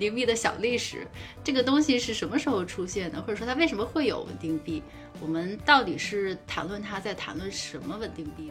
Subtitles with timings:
[0.00, 1.06] 定币的小历史。
[1.44, 4.82] 这个东西是什么时候出现的，或者说它为什么会有稳定币？
[5.20, 8.50] 我们到底是谈论它在谈论什么稳定币？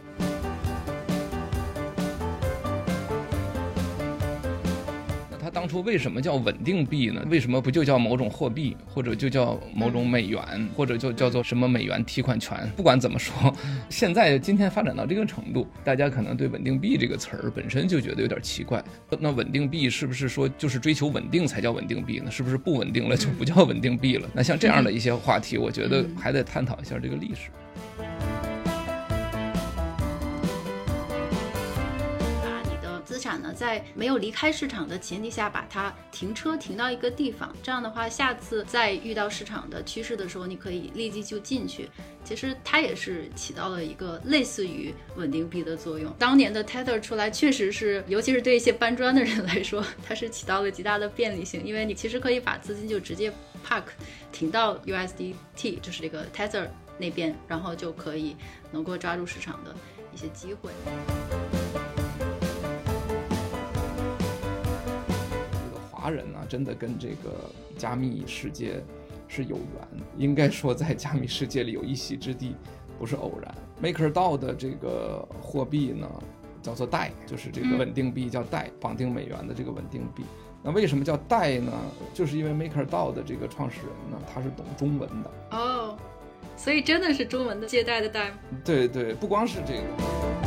[5.70, 7.24] 当初为什么叫稳定币呢？
[7.30, 12.68] 为什么不就叫某种货币，或者就叫某种美元，或者就叫做什么美元提款权？
[12.74, 13.32] 不管怎么说，
[13.88, 18.82] 现在今天发展到这个程度，大家可能对稳定币这个词儿本身就觉得有点奇怪。
[19.20, 22.28] 那稳定币是不是说就是追求稳定才叫稳定币呢？
[22.32, 24.28] 是不是不稳定了就不叫稳定币了？
[24.34, 28.49] 那像这样的一些话题，我觉得还得探讨一下这个历史。
[33.20, 41.88] 产呢，在没有离开市场的前提下，把它停车停到一个地方，这样的话，下次再遇到市场的趋势的时候，你可以立即就进去。
[42.24, 46.12] 其实它也是起到了一个类似于稳定币的作用。
[46.18, 53.32] 当年的 Tether 出来，确实是，尤其是对一些搬砖的人来说，它是起到了极大的便利性，因为你其实可以把资金就直接
[53.66, 53.84] park
[54.32, 58.36] 停到 USDT，就是这个 Tether 那边，然后就可以
[58.70, 59.74] 能够抓住市场的
[60.14, 60.70] 一些机会。
[66.00, 67.30] 华人呢，真的跟这个
[67.76, 68.82] 加密世界
[69.28, 72.56] 是有缘，应该说在加密世界里有一席之地，
[72.98, 73.54] 不是偶然。
[73.82, 76.08] MakerDAO 的这个货币呢，
[76.62, 80.24] 叫做代，就是这个稳定币叫代，绑定美元的这个稳定币。
[80.62, 81.70] 那为什么叫代呢？
[82.14, 85.98] 就是因为 MakerDAO 的这个创始人呢，他是懂中文的哦，
[86.56, 88.32] 所以真的是中文的借贷的贷。
[88.64, 90.39] 对对，不光是这个。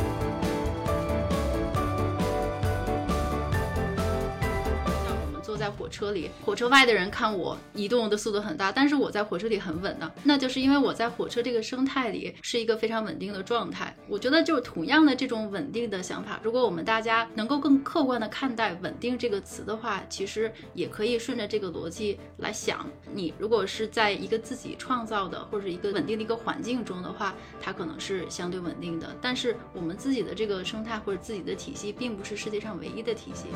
[5.64, 13.96] 在火车里，火车外的人看我移动的速度很大，但是我在火车里很稳的，那就是因为我在火车这个生态里是一个非常稳定的状态。
[14.06, 22.86] 我觉得就是同样的这种稳定的想法，如果我们大家能够更客观的看待“稳定”这个词的话，其实也可以顺着这个逻辑来想。
[23.14, 29.16] 你如果是在一个自己创造的或者一个稳定的一个环境中的话，它可能是相对稳定的。
[29.22, 33.46] 但是我们自己的这个生态或者自己的体系，并不是世界上唯一的体系。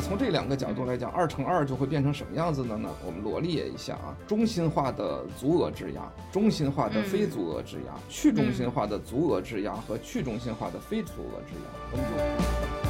[0.00, 2.88] 从这两个角度来讲，二乘二就会变成什么样子的呢？
[3.04, 12.04] 我们罗列一下啊，中心化的足额质押，中心化的非足额质押，去中心化的足额质押和去中心化的非足额质押，我们
[12.82, 12.85] 就。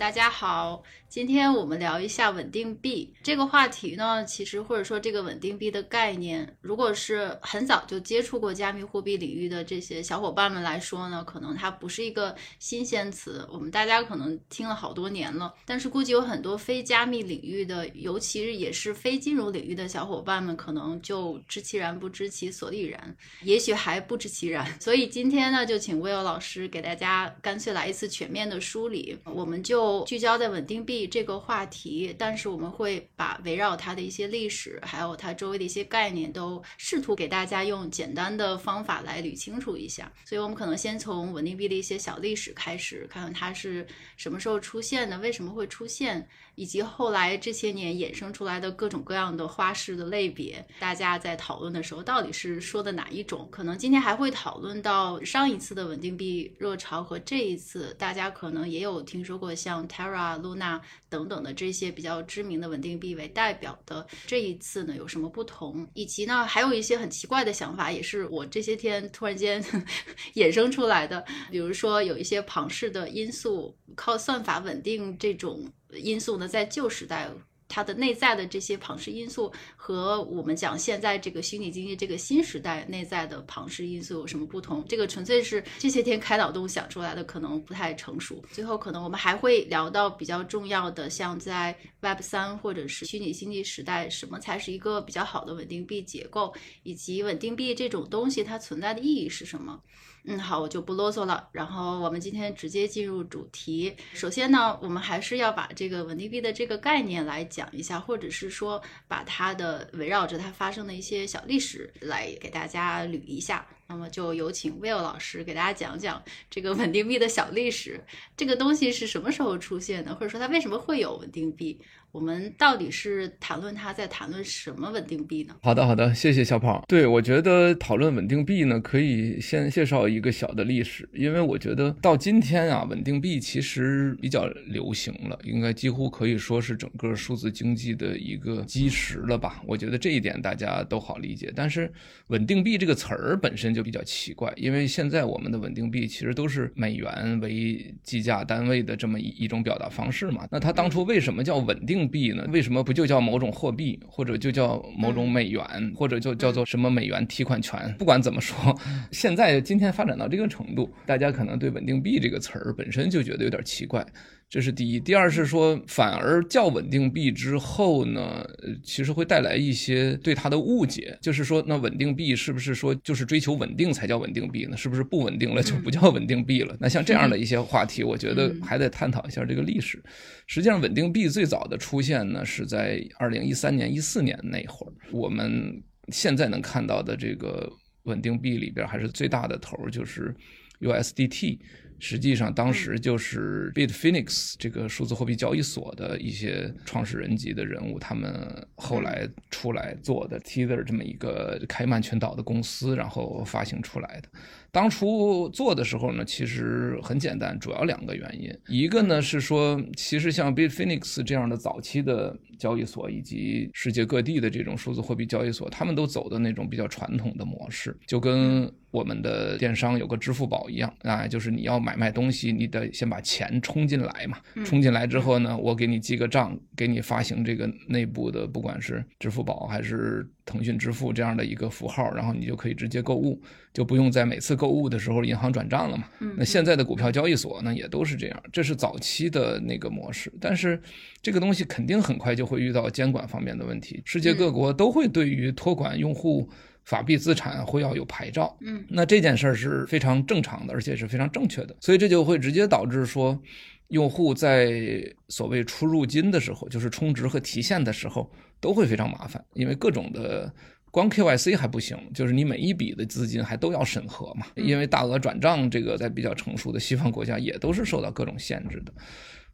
[0.00, 0.82] 大家好。
[1.10, 15.52] 今天我们聊一下稳定币这个话题呢，其实或者说这个稳定币的概念，如果是很早就接触过加密货币领域的这些小伙伴们来说呢，可能它不是一个新鲜词，我们大家可能听了好多年了。
[15.66, 24.80] 但是估计有很多非加密领域的，尤其是也是非金融领域的小伙伴们，可能就知其然不知其所以然，也许还不知其然。
[24.80, 31.06] 所以今天呢，就请 Will 老师给大家干脆来一次全面的梳理，我们就聚焦在稳定币。
[31.06, 40.12] 这个话题，但是我们会把围绕它的一些历史，还有它周围的一些概念，都试图给大家用简单的方法来捋清楚一下。
[40.24, 43.86] 所以，我们可能先从稳定币的一些小历史开始，看看它是
[44.16, 46.26] 什么时候出现的，为什么会出现。
[46.60, 53.48] 以及后来这些年衍生出来的各种各样的花式的类别，大家在讨论的时候到底是说的哪一种？
[53.50, 60.78] 可能今天还会讨论到上一次的稳定币热潮和这一次，大家可能也有听说过像 Terra、Luna
[61.08, 65.88] 等等的这些比较知名的稳定币为代表的这一次呢有什么不同？
[65.94, 69.64] 以及呢还有一些很奇怪的想法，也是我这些天突然间
[70.36, 75.66] 衍生出来的，比如说有一些庞氏的因素靠算法稳定这种。
[75.94, 77.28] 因素呢，在旧时代，
[77.70, 84.84] 它的内在的这些庞氏因素和我们讲现在这个虚拟经济这个新时代内在的庞氏因素有什么不同？
[84.88, 88.44] 这个纯粹是这些天开脑洞想出来的，可能不太成熟。
[88.52, 96.52] 最后，可能我们还会聊到比较重要的，像在 Web 三或者是虚拟经济时代，什么才是一个比较好的稳定币结构，
[96.82, 99.80] 以及稳定币这种东西它存在的意义是什么？
[100.24, 101.48] 嗯，好，我就不啰嗦了。
[101.50, 103.96] 然后我们今天直接进入主题。
[104.12, 113.66] 首先呢，我们还是要把这个稳定币的这个概念来讲讲一下，或者是说把它的围绕着它发生的一些小历史来给大家捋一下。
[113.90, 118.00] 那么就有请 Will 老师给大家讲讲这个稳定币的小历史，
[118.36, 121.76] 这个东西是什么时候出现的，或者说它为什么会有稳定币？
[122.12, 125.54] 我们到底是谈论它在谈论什么稳定币呢？
[125.62, 126.84] 好的，好的，谢谢小跑。
[126.88, 139.62] 对我觉得讨论稳定币呢，可以先介绍一个小的历史，因为我觉得到今天啊，稳定币其实比较流行了，应该几乎可以说是整个数字经济的一个基石了吧？
[139.64, 141.52] 我觉得这一点大家都好理解。
[141.54, 141.92] 但是
[142.26, 150.44] 稳定币这个词儿本身就比较奇怪，因为现在我们的稳定币其实都是美元为计价单位的这么一一种表达方式嘛。
[150.50, 152.00] 那它当初为什么叫稳定？
[152.10, 152.44] 币呢？
[152.50, 157.94] 为什么不就叫某种货币，或者就叫某种美元，或者就叫做什么美元提款权？
[157.98, 158.74] 不管怎么说，
[159.12, 164.04] 现在今天发展到这个程度，大家可能对稳定币这个词儿本身就觉得有点奇怪。
[164.50, 168.44] 这是第一，第二是说，反而叫稳定币之后呢，
[168.82, 174.76] 其实会带来一些对它的误解，就是说，那稳定币是不是说就是追求稳定才叫稳定币呢？
[174.76, 176.76] 是不是不稳定了就不叫稳定币了？
[176.80, 180.02] 那像这样的一些话题，我觉得还得探讨一下这个历史。
[180.48, 184.92] 实际上，稳定币最早的出现呢，是在二零一三年、一四年那会儿。
[185.12, 187.70] 我们现在能看到的这个
[188.02, 190.34] 稳定币里边，还是最大的头就是
[190.80, 191.60] USDT。
[192.00, 204.28] 实际上，当时就是 Bitfinex 这个数字货币交易所的一些创始人级的人物，他们后来出来做的 Tether 这么一个开曼群岛的公司，然后发行出来的。
[204.72, 208.50] 当初做的时候呢，其实很简单，主要两个原因。
[208.68, 224.38] 一个呢是说，其实像 Bitfinex 这样的早期的交易所，以及世界各地的这种数字货币交易所，他们都走的那种比较传统的模式，就跟我们的电商有个支付宝一样啊，就是你要买卖东西，你得先把钱充进来嘛。
[224.64, 230.28] 充进来之后呢，我给你记个账，给你发行这个内部的，不管是支付宝还是。
[230.50, 233.40] 腾讯支付这样的一个符号，然后你就可以直接购物，
[233.72, 236.04] 就不用在每次购物的时候银行转账了嘛。
[236.36, 240.32] 那现在的股票交易所呢，也都是这样，这是早期的那个模式。
[240.40, 240.80] 但是
[241.22, 246.48] 这个东西肯定很快就会遇到监管方面的问题，世界各国都会对于托管用户
[246.84, 248.56] 法币资产会要有牌照。
[248.60, 253.40] 嗯，那这件事儿是非常正常的，而且是非常正确的，所以这就会直接导致说，
[253.88, 258.28] 用户在所谓出入金的时候，就是充值和提现的时候。
[258.60, 260.52] 都会非常麻烦，因为各种的
[260.90, 264.46] 光 KYC 还不行，就是你每一笔的资金还都要审核嘛。
[264.56, 268.92] 因为大额转账这个在比较成熟的西方国家也都是受到各种限制的，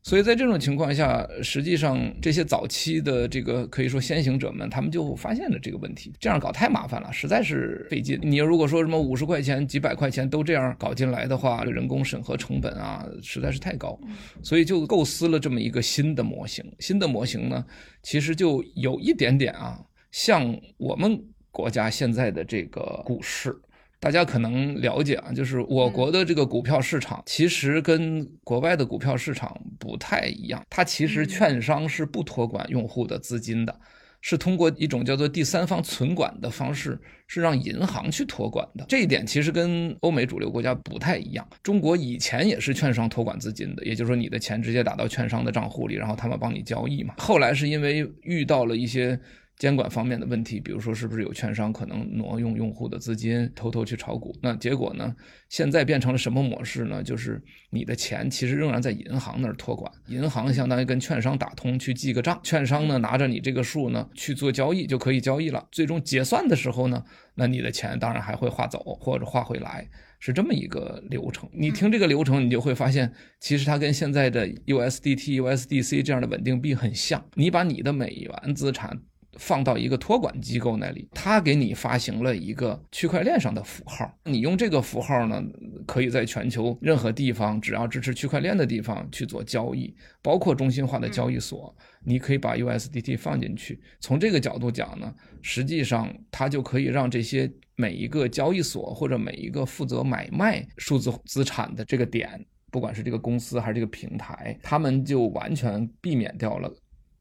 [0.07, 8.17] 所以在这种情况下，实际上这些早期的这个可以说先行者们，他们就发现了这个问题，这样搞太麻烦了，实在是费劲。
[8.23, 13.99] 你如果说什么五十块钱、几百块钱都这样搞进来的话，人工审核成本啊，实在是太高，
[14.45, 16.65] 所以就构思了这么一个新的模型。
[16.79, 17.67] 新的模型呢？
[18.05, 19.77] 其实就有一点点啊，
[20.13, 21.21] 像我们
[21.51, 23.53] 国家现在的这个股市，
[23.99, 30.63] 大家可能了解啊，就是我国的这个股票市场，其实跟国外的股票市场不太一样。
[30.69, 33.75] 它其实券商是不托管用户的资金的。
[34.23, 36.99] 是通过一种叫做第三方存管的方式，
[37.29, 38.85] 是让银行去托管的。
[38.89, 41.47] 这一点其实跟欧美主流国家不太一样。
[41.63, 47.15] 中国以前也是券商托管资金的，也就是说你的钱直接打到券商的账户里，然后他们帮你交易嘛。
[47.19, 49.19] 后来是因为遇到了一些。
[49.59, 54.37] 监管方面的问题，比如说是不是有券商可能挪用用户的资金，偷偷去炒股？
[54.43, 55.17] 那结果呢？
[55.49, 57.03] 现在变成了什么模式呢？
[57.03, 65.67] 就是你的钱其实仍然在银行那儿托管，银行相当于跟券商打通去记个账，券商呢拿着你这个数呢去做交易就可以交易了。
[65.73, 67.03] 最终结算的时候呢，
[67.35, 69.89] 那你的钱当然还会划走或者划回来，
[70.21, 71.49] 是这么一个流程。
[71.55, 73.11] 你听这个流程，你就会发现，
[73.41, 77.25] 其实它跟现在的 USDT、USDC 这样的稳定币很像。
[77.35, 79.01] 你把你的美元资产。
[79.39, 85.43] 放到一个托管机构那里，他给你发行了一个区块链上的符号，你用这个符号呢，
[85.87, 91.75] 可以在全球任何地方，只要支持区块链的地方去做交易，包括中心化的交易所，
[92.05, 93.81] 你可以把 USDT 放进去。
[94.01, 106.73] 从这个角度讲呢，实际上它就可以让这些每一个交易所或者每一个负责买卖数字资产的这个点，不管是这个公司还是这个平台，他们就完全避免掉了。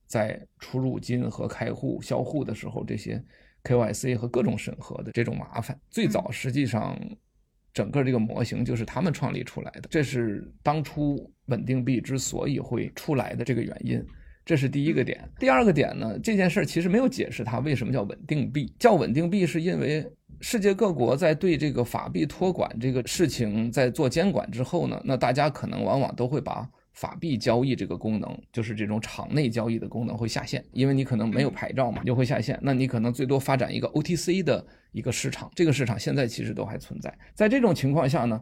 [0.07, 3.23] 在出入金和开户销户的时候，这些
[3.63, 6.97] KYC 和各种审核的这种麻烦，最早实际上
[7.73, 14.01] 整个这个模型就是他们创立出来的，这是当初稳定币之所以会出来的这个原因，
[14.45, 15.27] 这是第一个点。
[15.39, 20.05] 第二个点呢，这件事其实没有解释它为什么叫稳定币，叫稳定币是因为
[20.39, 26.69] 世界各国在对这个法币托管这个事情在做监管之后呢，那大家可能往往都会把。
[26.95, 32.57] 法币交易这个功能，就是这种场内交易的功能会下线，因为你可能没有牌照嘛，就会下线。
[32.61, 37.15] 那你可能最多发展一个 OTC 的一个市场，这个市场现在其实都还存在。
[37.33, 38.41] 在这种情况下呢？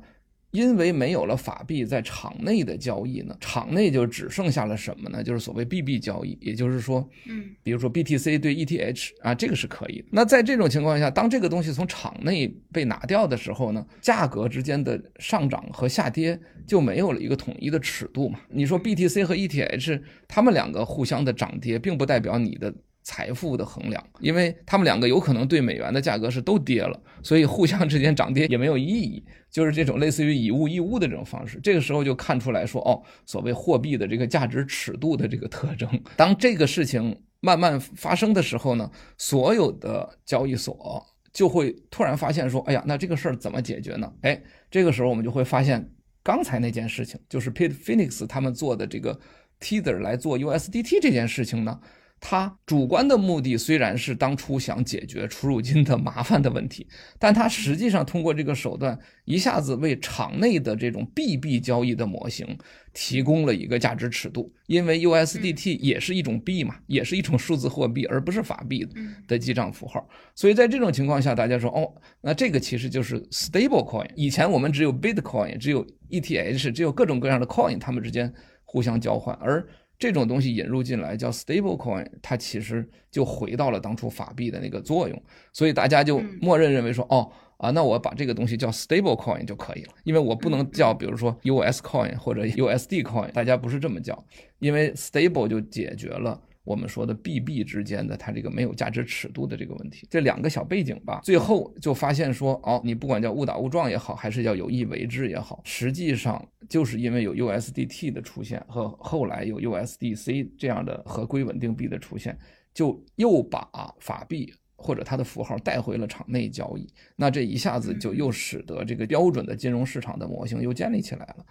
[0.54, 5.24] 因为没有了法币在场内的交易呢，场内就只剩下了什么呢？
[5.24, 10.06] 就是所谓 BB 交易，也就是说，嗯，比如说 BTC 对 ETH 啊，这个是可以的。
[10.12, 18.40] 那在这种情况下，当这个东西从场内被拿掉的时候呢，价格之间的上涨和下跌就没有了一个统一的尺度嘛？
[18.50, 22.72] 你说 BTC 和 ETH，它们两个互相的涨跌，并不代表你的。
[23.04, 31.60] 财富的衡量，因为他们两个有可能对美元的价格是都跌了，所以互相之间涨跌也没有意义，就是这种类似于以物易物的这种方式。
[31.62, 35.88] 这个时候就看出来说，哦，所谓货币的这个价值尺度的这个特征。
[36.16, 44.10] 当这个事情慢慢发生的时候呢，所有的交易所就会突然发现说，哎呀，那这个事儿怎么解决呢？
[44.22, 44.42] 哎，
[44.72, 45.86] 这个时候我们就会发现，
[46.24, 49.20] 刚才那件事情，就是 Pete Phoenix 他们做的这个
[49.60, 51.78] Tether 来做 USDT 这件事情呢。
[52.26, 56.88] 他主观的目的虽然是当初想解决出入金的麻烦的问题，
[57.20, 62.58] 但他实际上通过这个手段，一下子为场内的这种币币交易的模型
[62.94, 64.50] 提供了一个价值尺度。
[64.68, 68.88] 因为 USDT 也是一种币嘛，也是一种数字货币，而不是法币
[69.28, 70.08] 的记账符号。
[70.34, 74.10] 所以在这种情况下，大家说，哦，那这个其实就是 stable coin。
[74.16, 94.22] 以前我们只有 Bitcoin，只有 ETH，只有各种各样的 coin，它们之间互相交换，而这种东西引入进来叫 stable coin，它其实就回到了当初法币的那个作用，所以大家就默认认为说，哦啊，那我把这个东西叫 stable coin 就可以了，因为我不能叫比如说 US coin 或者 USD coin，大家不是这么叫，
[94.60, 96.42] 因为 stable 就解决了。
[96.64, 112.38] 我们说的币币之间的它这个没有价值尺度的这个问题，这两个小背景吧，最后就发现说，哦，你不管叫误打误撞也好，还是叫有意为之也好，实际上就是因为有 USDT 的出现和后来有 USDC 这样的合规稳定币的出现，
[112.74, 113.68] 就又把
[114.00, 121.46] 法币或者它的符号带回了场内交易，那这一下子就又使得这个标准的金融市场的模型又建立起来了。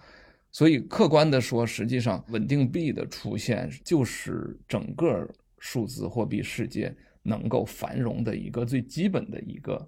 [0.53, 5.27] 所以，客观的说，实际上稳定币的出现就是整个
[5.59, 9.85] 数字货币世界能够繁荣的一个最基本的一个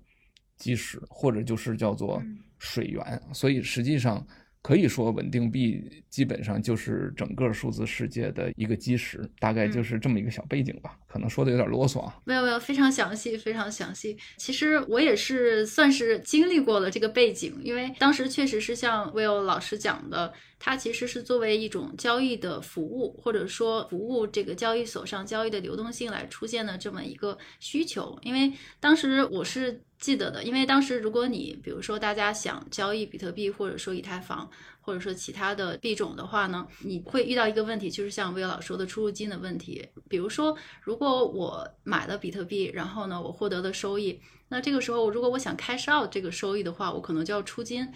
[0.58, 2.22] 基石，或者就是叫做
[2.60, 3.22] 水源。
[3.32, 4.28] 所以，实际上。
[4.66, 5.80] 可以说，稳定币
[6.10, 10.98] 基本上就是整个数字世界的一个基石，大概就是这么一个小背景吧。
[11.06, 12.18] 可能说的有点啰嗦啊。
[12.26, 14.18] 没有没有，非常详细，非常详细。
[14.38, 28.18] 其实我也是算是经历过了这个背景，因为当时确实是像 Will 老师讲的，它其实是作为一种交易的服务，或者说服务这个交易所上交易的流动性来出现的这么一个需求。
[28.24, 29.80] 因为当时我是。
[29.98, 34.50] 记得的，因为当时如果你比如说大家想交易比特币，或者说以太坊，
[34.82, 39.88] 或者说其他的币种的话呢，你会遇到一个问题，就是像魏老说的出入金的问题。
[40.10, 47.88] 比如说，如果我买了比特币，然后呢我获得了收益，那这个时候如果我想 cash out 这个收益的话，我可能就要出金。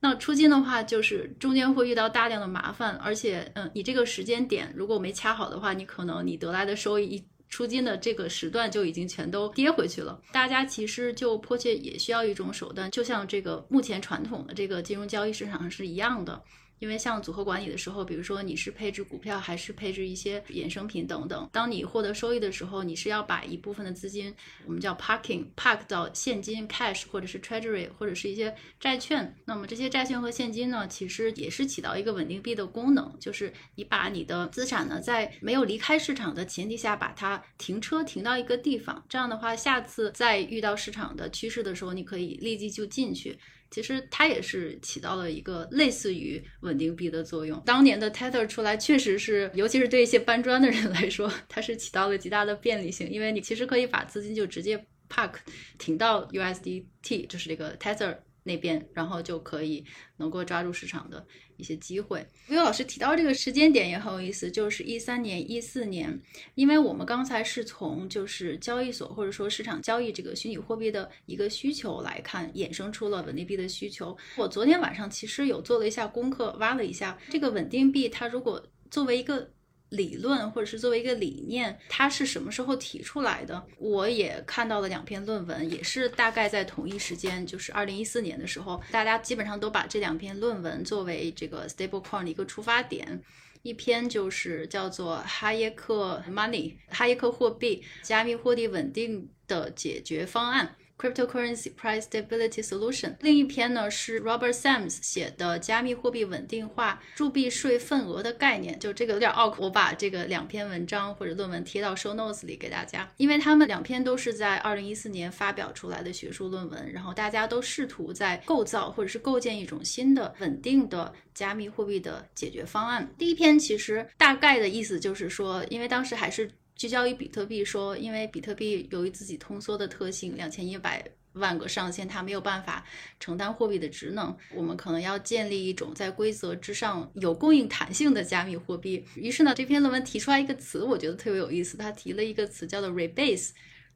[0.00, 7.24] 那出金的话，就是中间会遇到大量的麻烦，而且嗯，你这个时间点如果没掐好的话，你可能你得来的收益一。
[7.54, 16.42] 出金的这个时段就已经全都跌回去了，大家其实就迫切也需要一种手段，就像这个目前传统的这个金融交易市场上是一样的。
[16.78, 24.34] 因为像组合管理的时候，比如说你是配置股票还是配置一些衍生品等等，当你获得收益的时候，你是要把一部分的资金，
[24.66, 29.34] 我们叫 parking park 到现金 cash 或者是 treasury 或者是一些债券。
[29.46, 43.38] 那么这些债券和现金呢，其实也是起到一个稳定币的功能，就是你把你的资产呢，在没有离开市场的前提下，把它停车停到一个地方，这样的话，下次再遇到市场的趋势的时候，你可以立即就进去。
[43.74, 47.60] 其实它也是起到了一个类似于稳定币的作用。
[47.66, 54.78] 当年的 Tether 出来，确实是，尤其是对一些搬砖的人 来说，它是起到了极大的便利性，因为你其实可以把资金就直接
[55.10, 55.32] park
[55.76, 58.16] 停到 USDT，就是这个 Tether。
[58.44, 59.84] 那边，然后就可以
[60.18, 62.24] 能够抓住市场的一些机会。
[62.48, 66.20] 魏老师提到这个时间点也很有意思，就是一三年、一四年，
[66.54, 74.16] 因为我们刚才是从就是交易所或者说市场交易这个虚拟货币的一个需求来看，衍生出了稳定币的需求。
[74.36, 79.50] 我昨天晚上其实有做了一下功课，挖了一下这个稳定币，它如果作为一个。
[79.94, 83.64] 理论或者是作为一个理念，它是什么时候提出来的？
[83.78, 93.22] 我也看到了两篇论文，也是大概在同一时间，就是二零一四年的时候，大家基本上都把这两篇论文作为这个 stablecoin 的一个出发点。
[93.62, 100.76] 一篇就是叫做哈耶克 money，哈耶克货币加密货币稳定的解决方案。
[100.98, 103.16] Cryptocurrency Price Stability Solution。
[103.20, 108.78] 另一篇呢是 Robert Sams 写的加密货币稳定化铸币税份额的概念。
[108.78, 123.08] 就这个有点拗口，我把这个两篇文章或者论文贴到 show notes 里给大家，因为他们两篇都是在二零一四年发表出来的学术论文，然后大家都试图在构造或者是构建一种新的稳定的加密货币的解决方案。
[123.18, 126.50] 第一篇其实大概的意思就是说，因为当时还是。
[126.76, 131.04] 聚焦于比特币，说因为比特币由于自己通缩的特性，两千一百
[131.34, 132.84] 万个上限，它没有办法
[133.18, 134.36] 承担货币的职能。
[134.54, 139.04] 我们可能要建立一种在规则之上有供应弹性的加密货币。
[139.14, 141.76] 于是呢，这篇论文提出来一个词，我觉得特别有意思。
[141.76, 143.50] 他提了一个词叫做 rebase。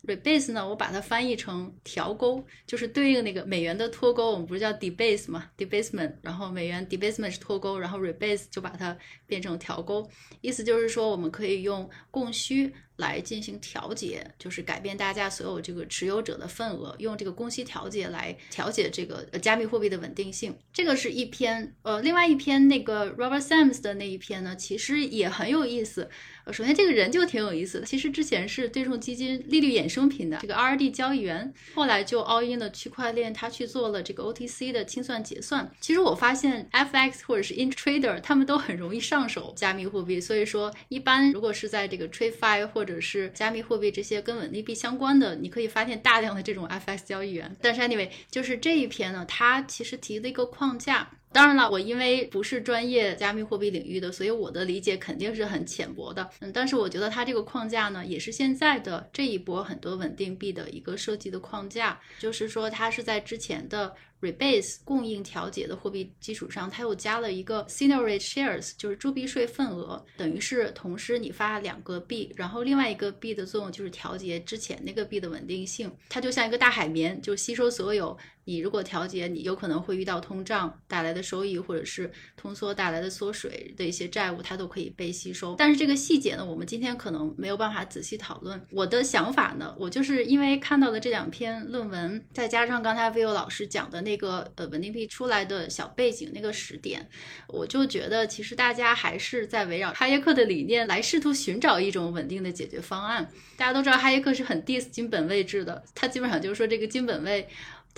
[0.08, 4.32] Rebase 呢，我把它翻译成调钩，就是对应那个美元的脱钩。
[4.32, 8.96] 我们不是叫 debase 嘛，debasement，然后美元 debasement 是脱钩，然后 rebase 就把它
[9.26, 10.10] 变成调钩，
[10.40, 12.72] 意思就是说我们可以用供需。
[12.98, 20.56] 来进行调节，就是改变大家所有这个持有者的份额，用这个供需调节来调节这个加密货币的稳定性。
[20.72, 26.08] 这个是一篇，呃，另外一篇那个 Robert Sams 的那一篇呢，其实也很有意思。
[26.44, 35.70] 呃，首先这个人就挺有意思的，其实之前是对冲基金利率衍生品的这个 RD 交易员，后来就 all in 了区块链，他去做了这个 OTC 的清算结算。
[35.80, 47.54] 其实我发现 FX 或者是 Intrader 他们都很容易上手加密货币，所以说一般如果是在这个 TradeFi 或者是加密货币这些跟稳定币相关的，你可以发现大量的这种 FX 交易员。
[47.60, 51.10] 但是 anyway，就是这一篇呢，它其实提了一个框架。
[51.30, 56.26] 当然了，我因为不是专业加密货币领域的，所以我的理解肯定是很浅薄的。
[56.40, 63.94] 嗯，但是我觉得它这个框架呢，也是现在的这一波很多稳定币的一个设计的框架，就是说它是在之前的。
[64.20, 85.54] Rebase 供应调节的货币基础上，它又加了一个 Senior Rate Shares，就是铸币税份额，等于是同时你发两个币，然后另外一个币的作用就是调节之前那个币的稳定性，它就像一个大海绵，就吸收所有你如果调节，你有可能会遇到通胀带来的收益，或者是通缩带来的缩水的一些债务，它都可以被吸收。
[85.56, 88.60] 但是这个细节呢，我们今天可能没有办法仔细讨论。
[88.72, 94.07] 我的想法呢，我就是因为看到了这两篇论文，再加上刚才 Vio 老师讲的。
[94.08, 97.06] 那个呃稳定币出来的小背景那个时点，
[97.46, 103.30] 我就觉得其实大家还是在围绕哈耶克的理念来试图寻找一种稳定的解决方案。
[103.58, 107.46] 大家都知道哈耶克是很 diss 金本位制的，他基本上就是说这个金本位。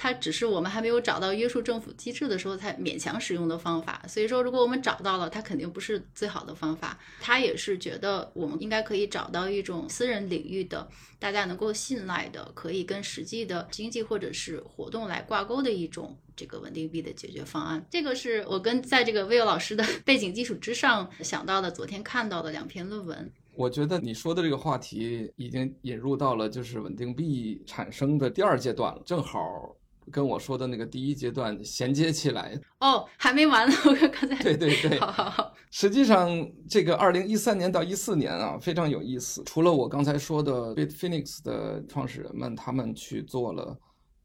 [0.02, 6.98] 它只是我们还没有找到约束政府机制的时候才勉强使用的方法，所以说如果我们找到了，它肯定不是最好的方法。
[7.20, 17.84] 他也是觉得我们应该可以找到一种私人领域的、大家能够信赖的、可以跟实际的经济或者是活动来挂钩的一种这个稳定币的解决方案。
[17.90, 23.30] 这个是我跟在这个魏老师的 背景基础之上想到的，昨天看到的两篇论文。
[23.54, 29.76] 我觉得你说的这个话题已经引入到了就是稳定币产生的第二阶段了，正好。
[30.10, 33.74] 跟我说的那个第一阶段衔接起来哦，还没完呢。
[33.84, 35.54] 我刚才对对对，好好好。
[35.70, 36.28] 实际上，
[36.68, 39.42] 这个二零一三年到一四年啊，非常有意思。
[39.46, 43.78] 除了我刚才说的 Bitfinex 的创始人们他们去做了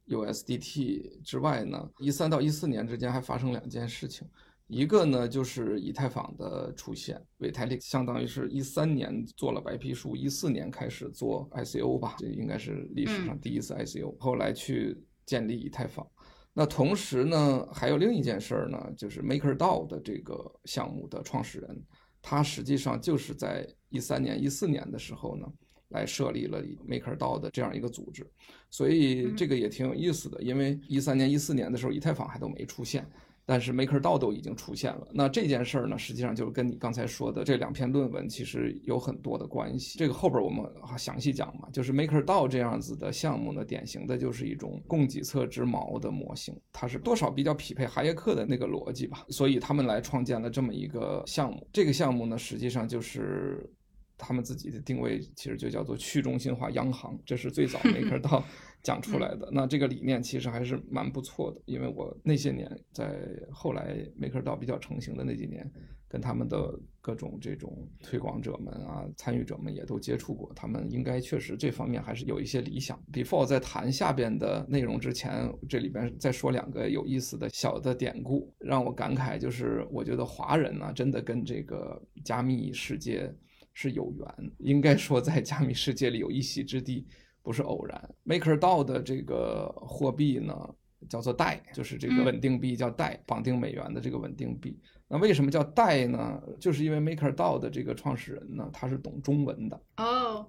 [0.07, 4.27] USDT 之外呢，一三到一四年之间还发生两件事情。
[4.67, 14.15] 一个呢就是以太坊的出现，Vitalik 相当于是一三年做了白皮书，一四年开始做 ICO 吧，这应该是历史上第一次 ICO。
[14.19, 14.97] 后来去。
[15.25, 16.05] 建立以太坊，
[16.53, 21.83] 那同时呢，还有另一件事儿呢，就是 MakerDAO 的这个项目的创始人，
[22.21, 25.47] 他实际上就是在一三年、一四年的时候呢，
[25.89, 28.25] 来设立了 MakerDAO 的这样一个组织，
[28.69, 33.05] 所以这个也挺有意思的，因为一三年、一四年的时候，以太坊还都没出现。
[33.47, 39.99] 但是 MakerDAO 都已经出现了，那这件事儿呢，实际上就是跟你刚才说的这两篇论文其实有很多的关系。
[39.99, 40.65] 这个后边我们
[40.97, 51.67] 详细讲嘛，就是 MakerDAO 这样子的项目呢，典型的就是一种供给侧之矛的模型，它是多少比较匹配哈耶克的那个逻辑吧，所以他们来创建了这么一个项目。
[51.71, 53.69] 这个项目呢，实际上就是
[54.17, 58.41] 他们自己的定位，其实就叫做去中心化央行，这是最早 MakerDAO。
[58.85, 63.19] 讲出来的那这个理念其实还是蛮不错的，因为我那些年在
[63.51, 65.67] 后来 MakerDAO 比较成型的那几年，
[66.07, 73.03] 跟他们的各种这种推广者们啊、参与者们也都接触过，他们应该确实这方面还是有一些理想。
[73.11, 83.33] Before 在谈下边的内容之前，这里边再说两个有意思的小的典故，让我感慨，就是我觉得华人呢，真的跟这个加密世界
[83.73, 87.07] 是有缘，应该说在加密世界里有一席之地。
[87.45, 90.53] 不是偶然，MakerDAO 的这个货币呢，
[91.07, 94.77] 叫做代，就是这个稳定币叫代，绑定美元的这个稳定币。
[95.07, 96.41] 那为什么叫代呢？
[96.59, 100.43] 就是因为 MakerDAO 的这个创始人呢，他是懂中文的哦，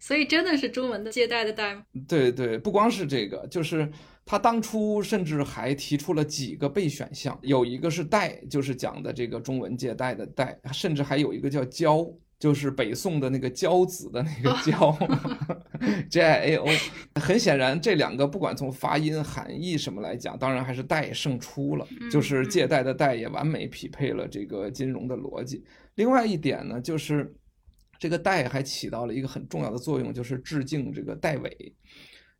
[0.00, 1.84] 所以真的是中文的借贷的贷吗？
[2.08, 3.88] 对对，不光是这个，就是
[4.24, 12.04] 他当初甚至还提出了几个备选项，有一个是贷，就是讲的这个中文借贷的贷，甚至还有一个叫交，
[12.42, 14.98] 就是北宋的那个交子的那个交，
[16.10, 16.66] J I A O。
[17.20, 25.64] 很显然，这两个不管从发音、含义什么来讲，当然还是代胜出了，就是借贷的贷也完美匹配了这个金融的逻辑。
[25.94, 27.32] 另外一点呢，就是。
[28.00, 31.72] 这个贷还起到了一个很重要的作用，就是致敬这个戴伟。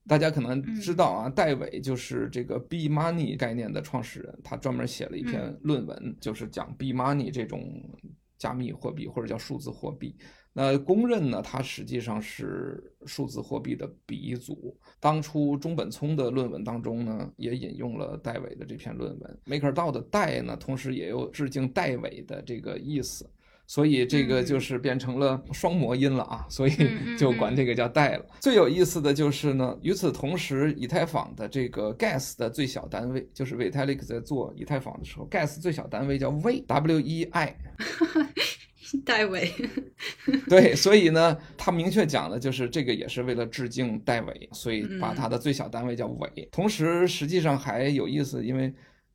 [0.08, 7.62] 大家可能知道啊，戴伟就是这个 B money 概念的创始人，他专门写了一篇论文，就是讲 B money 这种
[8.42, 10.16] 加密货币或者叫数字货币。
[10.52, 14.76] 那公认呢，它实际上是数字货币的鼻祖。
[14.98, 19.38] 当初中本聪的论文当中呢，也引用了戴伟的这篇论文。
[19.46, 23.24] MakerDAO 的戴呢，同时也有致敬戴伟的这个意思。
[23.72, 26.72] 所以这个就是变成了双模音了啊，所以
[27.18, 28.26] 就管这个叫代了。
[28.38, 37.56] 最有意思的就是呢，与此同时，以太坊的这个 gas 的最小单位，就是 Vitalik 在做以太坊的时候，gas 最小单位叫 w，w e i，
[39.06, 39.50] 戴维。
[40.50, 46.46] 对，所以呢，他明确讲的就是这个也是为了致敬戴维，所以把它的最小单位叫伟。
[46.52, 48.70] 同时，实际上还有意思，因为。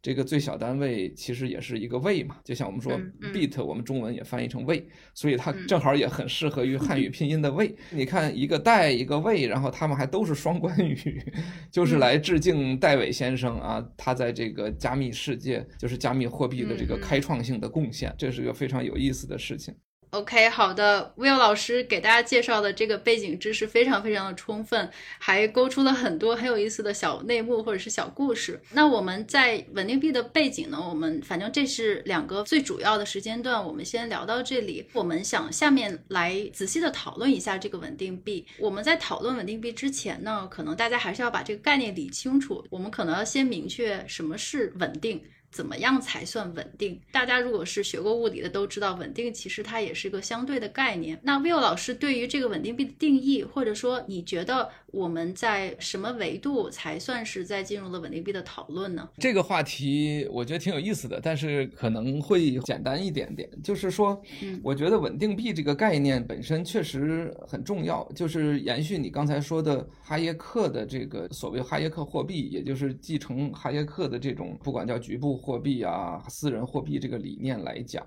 [0.08, 2.98] 这个最小单位其实也是一个位嘛，就像我们说
[3.34, 7.76] bit，我们中文也翻译成位，所以它正好也很适合于汉语拼音的位。
[7.92, 11.22] 你看一个代一个位，然后他们还都是双关语，
[11.70, 19.76] 就是来致敬戴伟先生啊，他在这个加密世界，就是加密货币的这个开创性的贡献，这是个非常有意思的事情。
[20.12, 24.90] OK，好的，Will 老师给大家介绍的这个背景知识非常非常的充分，
[25.20, 28.60] 还勾出了很多很有意思的小内幕或者是小故事。
[28.72, 30.78] 那我们在稳定币的背景呢？
[30.90, 34.88] 我们反正这是两个最主要的时间段，我们先聊到这里。
[34.94, 38.46] 我们想下面来仔细的讨论一下这个稳定币。
[38.60, 42.66] 我们在讨论稳定币之前呢，可能大家还是要把这个概念理清楚。
[42.70, 45.22] 我们可能要先明确什么是稳定。
[45.52, 47.00] 怎么样才算稳定？
[47.12, 51.20] 大家如果是学过物理的都知道，稳定其实它也是一个相对的概念。
[51.24, 59.08] 那 Will 老师对于这个稳定币的定义，或者说你觉得我们在什么维度才算是在进入了稳定币的讨论呢？
[59.18, 63.50] 这个话题我觉得挺有意思的，但是可能会简单一点点。
[63.64, 64.22] 就是说，
[64.62, 75.38] 我觉得稳定币这个概念本身确实很重要，就是延续你刚才说的哈耶克的这个所谓哈耶克货币，也就是继承哈耶克的这种不管叫局部。
[75.38, 78.06] 货币啊，私人货币这个理念来讲，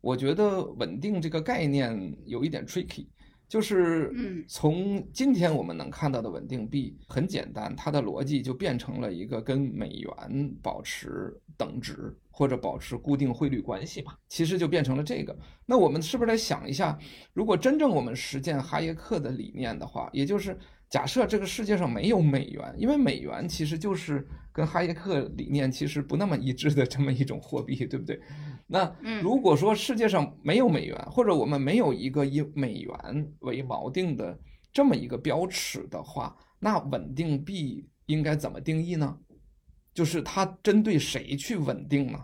[0.00, 3.06] 我觉得稳定这个概念有一点 tricky，
[3.52, 4.10] 就是
[4.48, 15.38] 从今天我们能看到的稳定币很简单，它的逻辑就变成了一个跟美元保持等值或者保持固定汇率关系吧，其实就变成了这个。
[15.66, 16.98] 那我们是不是来想一下，
[17.34, 28.18] 如果真正我们实践哈耶克的理念的话，也就是假设这个世界上没有美元，因为美元其实就是跟哈耶克理念其实不那么一致的这么一种货币，对不对？
[28.72, 34.38] 那如果说世界上没有美元，或者我们没有一个以美元为锚定的
[34.72, 39.18] 这么一个标尺的话，那稳定币应该怎么定义呢？
[39.92, 42.18] 就是它针对谁去稳定呢？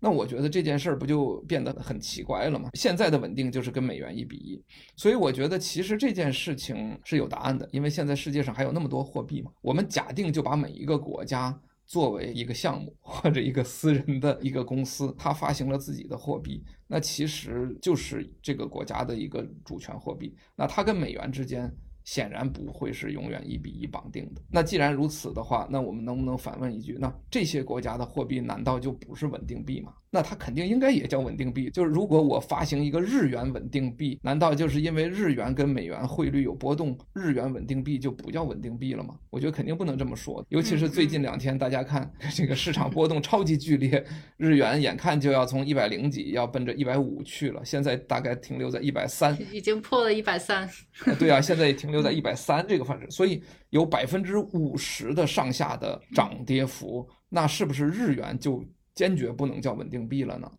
[0.00, 2.70] 那我觉得这件事儿不就变得很奇怪了吗？
[2.74, 4.60] 现在的稳定就是跟美元一比一，
[4.96, 9.52] 所以我觉得其实这件事情是有答案的，因为现在世界上还有那么多货币嘛。
[9.62, 11.56] 我们假定就把每一个国家
[11.88, 20.36] 作为一个项目或者一个私人的一个公司，它发行了自己的货币，那其实就是这个国家的一个主权货币。
[20.54, 21.74] 那它跟美元之间。
[22.08, 24.40] 显然不会是永远一比一绑定的。
[24.50, 29.92] 那既然如此的话，那我们能不能反问一句：那这些国家的货币难道就不是稳定币吗？
[30.10, 31.68] 那它肯定应该也叫稳定币。
[31.68, 39.14] 就是如果我发行一个日元稳定币，难道就是因为日元跟美元汇率有波动，日元稳定币就不叫稳定币了吗？
[39.28, 40.42] 我觉得肯定不能这么说。
[40.48, 44.02] 尤其是最近两天，大家看 这个市场波动超级剧烈，
[44.38, 50.66] 日元眼看就要从一百零几要奔着一百五去了，现在大概停留在一百三，已经破了一百三。
[51.20, 58.64] 对啊，现在也停留在一百三这个范围，所以有百分之五十的上下的涨跌幅，那是不是日元就？
[58.94, 60.52] 坚决不能叫稳定币了呢，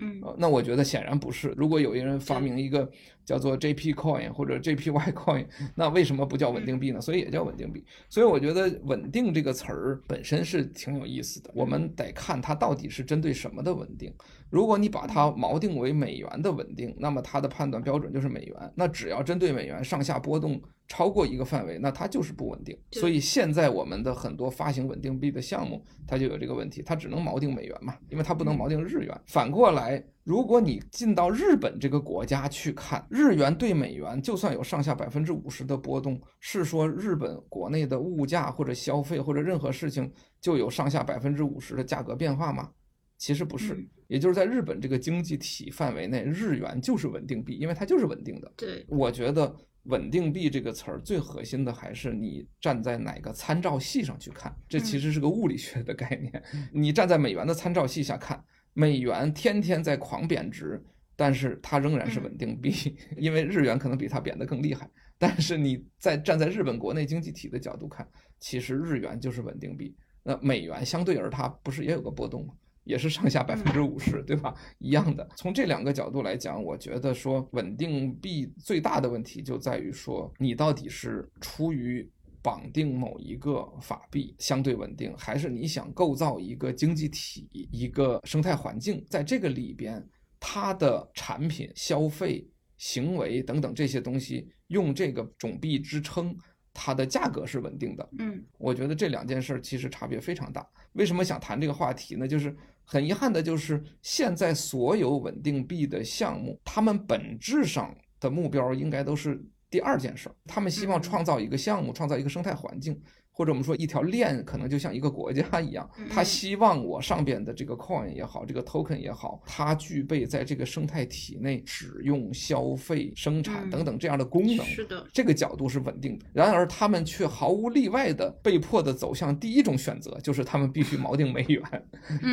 [0.00, 1.54] 嗯，那我觉得显然不是。
[1.56, 2.90] 如果有一人发明一个
[3.24, 7.00] 叫做 JP Coin 或者 JPY Coin，那为什么不叫稳定币呢？
[7.00, 7.84] 所以也叫稳定币。
[8.08, 11.52] 所以我觉得“稳定”这个词儿本身是挺有意思的。
[11.54, 14.12] 我们得看它到底是针对什么的稳定。
[14.50, 18.72] 如果你把它锚定为美元的稳定，那么它的判断标准就是美元。
[18.74, 20.60] 那只要针对美元上下波动。
[20.90, 22.74] 超过一个范围，那它就是不稳定。
[22.92, 29.14] 所以现在我们的很多发行稳定币的项目，它就有这个问题，它只能锚定美元嘛，因为它不能锚定日元。
[29.26, 30.02] 反过来。
[30.24, 42.70] 如果你进到日本这个国家去看，日元对美元就算有上下百分之五十的波动，是说日本国内的物价或者消费或者任何事情就有上下百分之五十的价格变化吗？
[43.18, 43.76] 其实不是，
[44.06, 48.50] 也就是在日本这个经济体范围内，日元就是稳定币，因为它就是稳定的。
[48.56, 49.54] 对，我觉得
[49.84, 56.42] “稳定币”这个词儿最核心的还是你站在哪个参照系上去看，这其实是个物理学的概念。
[56.72, 58.42] 你站在美元的参照系下看。
[58.74, 60.80] 美元天天在狂贬值，
[61.16, 62.72] 但是它仍然是稳定币，
[63.18, 64.88] 因为日元可能比它贬得更厉害。
[65.18, 69.96] 但是你在站在日本国内经济体的角度看，其实日元就是稳定币。
[70.22, 72.54] 那美元相对而它不是也有个波动吗？
[72.88, 74.52] 也是上下百分之五十，对吧？
[74.78, 75.28] 一样的。
[75.36, 82.10] 从这两个角度来讲，我觉得说稳定币最大的问题就在于说，你到底是出于。
[82.40, 90.02] 绑定某一个法币相对稳定，还是你想构造一个经济体、一个生态环境，在这个里边，
[90.38, 96.34] 它的产品、消费行为等等这些东西，用这个种币支撑，
[96.72, 98.08] 它的价格是稳定的。
[98.20, 100.66] 嗯，我觉得这两件事其实差别非常大。
[100.92, 102.26] 为什么想谈这个话题呢？
[102.26, 102.56] 就是
[102.90, 109.40] 很遗憾的，就是现在所有稳定币的项目，他们本质上的目标应该都是。
[109.70, 112.98] 第二件事儿，他们希望创造一个项目，创造一个生态环境，
[113.38, 115.88] 或者我们说一条链，可能就像一个国家一样。
[116.10, 124.66] 他希望我上边的这个 coin 也好，这个 token 也好，它具备在这个生态体内使用、消费、生产等等这样的功能。
[124.66, 126.24] 是的，这个角度是稳定的。
[126.32, 131.62] 然而，他们却毫无例外的被迫的走向第一种选择，就是他们必须锚定美元。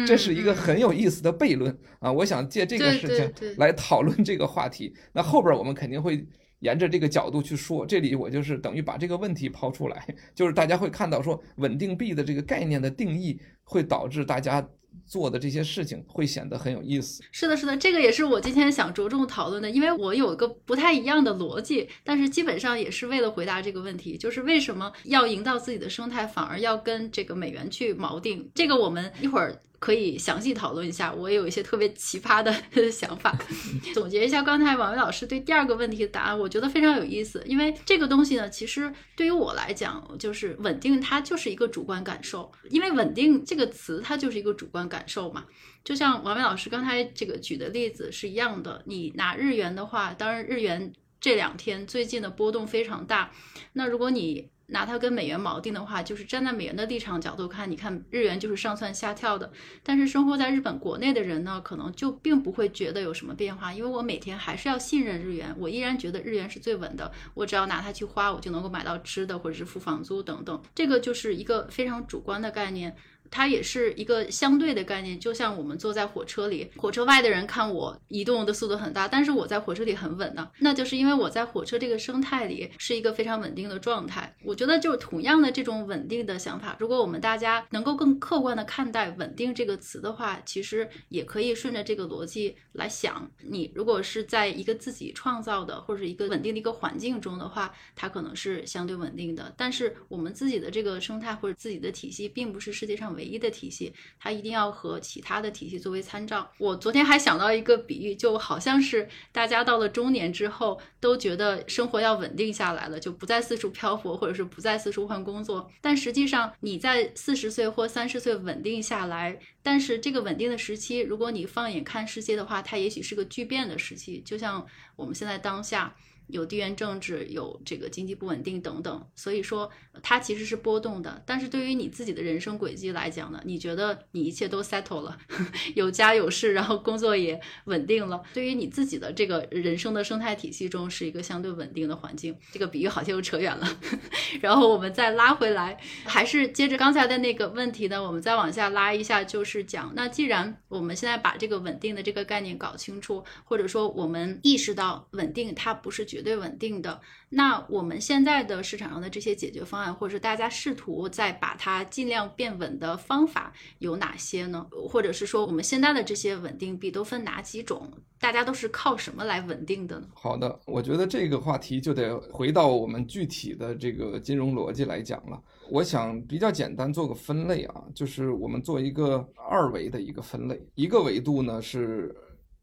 [0.07, 2.11] 这是一个很有意思的悖论啊！
[2.11, 4.91] 我想借这个事情来讨论这个话题。
[5.13, 6.25] 那后边我们肯定会。
[6.65, 14.67] 沿着这个角度去说，这里我就是等于把这个问题抛出来， 就是大家会看到说稳定币的这个概念的定义，会导致大家
[15.05, 17.23] 做的这些事情会显得很有意思。
[17.31, 28.49] 是的，是的，这个也是我今天想着重讨论的，因为我有一个不太一样的逻辑，但是基本上也是为了回答这个问题，就是为什么要营造自己的生态，反而要跟这个美元去锚定？
[28.55, 29.55] 这个我们一会儿。
[29.85, 32.51] 可以详细讨论一下，我也有一些特别奇葩的
[32.89, 33.37] 想法。
[33.93, 37.43] 总结一下刚才王威老师对第二个问题的答案，我觉得非常有意思。
[37.45, 42.51] 因为这个东西呢，其实对于我来讲，就是稳定，它就是一个主观感受。
[42.71, 45.45] 因为稳定这个词，它就是一个主观感受嘛。
[45.83, 48.81] 就像王威老师刚才这个举的例子是一样的。
[48.85, 53.31] 你拿日元的话，当然日元这两天最近的波动非常大。
[53.73, 59.51] 那如果你拿它跟美元锚定的话，就是站在美元的立场角度看，你看日元就是上蹿下跳的。
[59.83, 67.11] 但是生活在日本国内的人呢，可能就并不会觉得有什么变化，因为我每天还是要信任日元，我依然觉得日元是最稳的。
[67.33, 70.61] 我只要拿它去花，我就能够买到吃的或者是付房租等等。
[70.73, 72.95] 这个就是一个非常主观的概念。
[73.35, 84.33] 它也是一个相对的概念，就像我们坐在火车里，火车外的人看我移动的速度很大，但是我在火车里很稳呢，那就是因为我在火车这个生态里是一个非常稳定的状态。
[84.45, 93.29] 我觉得就是同样的这种稳定的想法，如果我们大家能够更客观的看待“稳定”这个词的话，其实也可以顺着这个逻辑来想。
[93.43, 99.53] 你如果是在一个自己创造的或者一个稳定的一个环境中的话，它可能是相对稳定的。
[99.57, 106.49] 但是我们自己的这个生态或者自己的体系，并不是世界上唯一的体系，它一定要和其他的体系作为参照。
[106.57, 115.69] 我昨天还想到一个比喻，就好像是大家到了中年之后，都觉得生活要稳定下来了，就不再四处漂泊，或者是不再四处换工作。
[115.81, 125.95] 但实际上，你在四十岁或三十岁稳定下来，但是这个稳定的时期，如果你放眼看世界的话，它也许是个巨变的时期，就像我们现在当下。
[126.27, 129.69] 有地缘政治，有这个经济不稳定等等，所以说
[130.01, 131.21] 它其实是波动的。
[131.25, 135.17] 但是对于你自己的人生轨迹来讲呢，你觉得你一切都 settle 了，
[135.75, 138.23] 有家有室，然后工作也稳定了。
[138.33, 142.35] 对于你自己的这个人生的生态体系中，是一个相对稳定的环境。
[142.51, 143.77] 这个比喻好像又扯远了，
[144.41, 156.05] 然后我们再拉回来，还是接着刚才的那个问题呢，我们再往下拉一下，就是讲，那既然我们现在把这个稳定的这个概念搞清楚，或者说我们意识到稳定它不是。
[156.15, 157.01] 绝对稳定的。
[157.27, 164.65] 那我们现在的市场上的这些解决方案，或者是大家试图在把它尽量变稳的方法有哪些呢？
[164.87, 167.91] 或者是说，我们现在的这些稳定币都分哪几种？
[168.17, 170.07] 大家都是靠什么来稳定的呢？
[170.13, 175.37] 好的，我觉得这个话题就得回到我们具体的这个金融逻辑来讲了。
[175.69, 182.15] 我想比较简单做个分类啊，就是我们做一个二维的一个分类，一个维度呢是。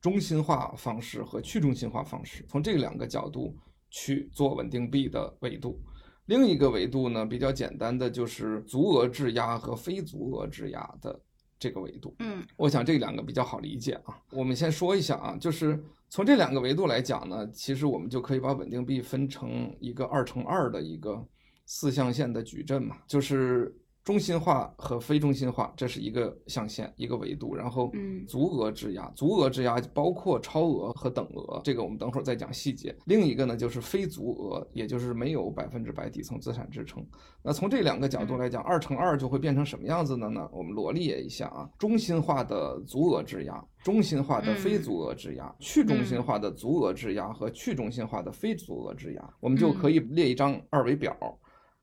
[0.02, 3.56] 中心化方式和去中心化方式，从这两个角度
[3.88, 5.80] 去做稳定币的维度。
[6.26, 11.20] 另一个维度呢，比较简单的就是足额质押和非足额质押的
[11.58, 12.14] 这个维度。
[12.18, 14.18] 嗯我想这两个比较好理解啊。
[14.30, 21.24] 我们先说一下啊，就是从这两个维度来讲呢，其实我们就可以把稳定币分成一个二乘二的一个
[21.64, 23.72] 四象限的矩阵嘛，就是
[24.04, 32.94] 中心化和非中心化，这是一个象限一个维度，然后嗯足额质押，足额质押包括超额和等额，这个我们等会儿再讲细节。
[33.06, 37.04] 另一个呢就是非足额，也就是没有百分之百底层资产支撑。
[37.42, 40.48] 那从这两个角度来讲，二乘二就会变成什么样子的呢？
[40.52, 43.64] 我们罗列一下啊，中心化的足额质押。
[43.84, 51.16] 中心化的非足额质押、去中心化的足额质押和去中心化的非足额质押，我们就可以列一张二维表。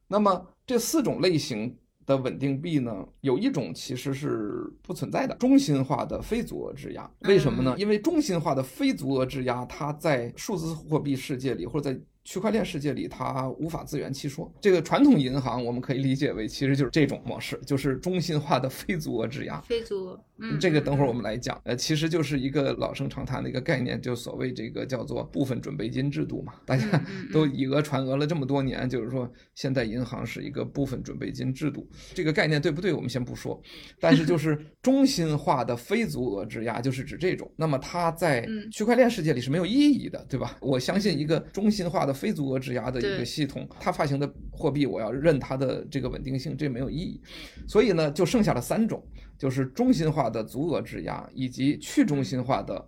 [0.07, 1.77] 那么这四种类型
[2.09, 7.09] 的稳定币呢，有一种其实是不存在的，中心化的非足额质押。
[7.19, 7.75] 为什么呢？
[7.77, 14.51] 因为中心化的非足额质押，它在数字货币世界里或者在区块链世界里，它无法自圆其说。
[14.59, 19.61] 这个传统银行我们可以理解为，其实就是这种模式，就是中心化的非足额质押。
[19.61, 26.53] 非足额，嗯，这个等会儿我们来讲，呃，其实就是一个老生常谈的一个概念，就所谓这个叫做部分准备金制度嘛。
[26.65, 26.85] 大家
[27.33, 32.93] 都以讹传讹了这么多年，就是说现在银行是一个部分准备金制度，这个概念对不对？
[32.93, 33.61] 我们先不说，
[33.99, 37.49] 但是就是中心化的非足额质押，就是指这种。
[37.55, 40.57] 那么它在嗯区块链世界里是没有意义的，对吧？
[40.61, 47.21] 我相信一个中心化的非足额质押的一个系统，它发行的货币，我要认它的这个稳定性，这没有意义。
[47.67, 49.03] 所以呢，就剩下了三种，
[49.39, 52.87] 就是中心化的足额质押，以及去中心化的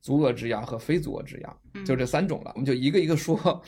[0.00, 2.50] 足额质押和非足额质押，嗯就这三种了。
[2.54, 3.62] 我们就一个一个说。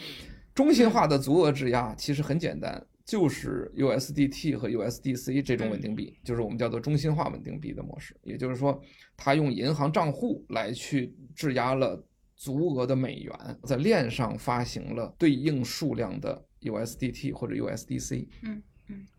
[0.55, 8.17] 中心化的足额质押其实很简单，就是 USDT 和 USDC 这种稳定币，就是我们叫做中心化稳定币的模式。
[8.23, 8.81] 也就是说，
[9.17, 12.01] 它用银行账户来去质押了
[12.37, 18.29] 足额的美元，在链上发行了对应数量的 USDT 或者 USDC。
[18.43, 18.63] 嗯嗯，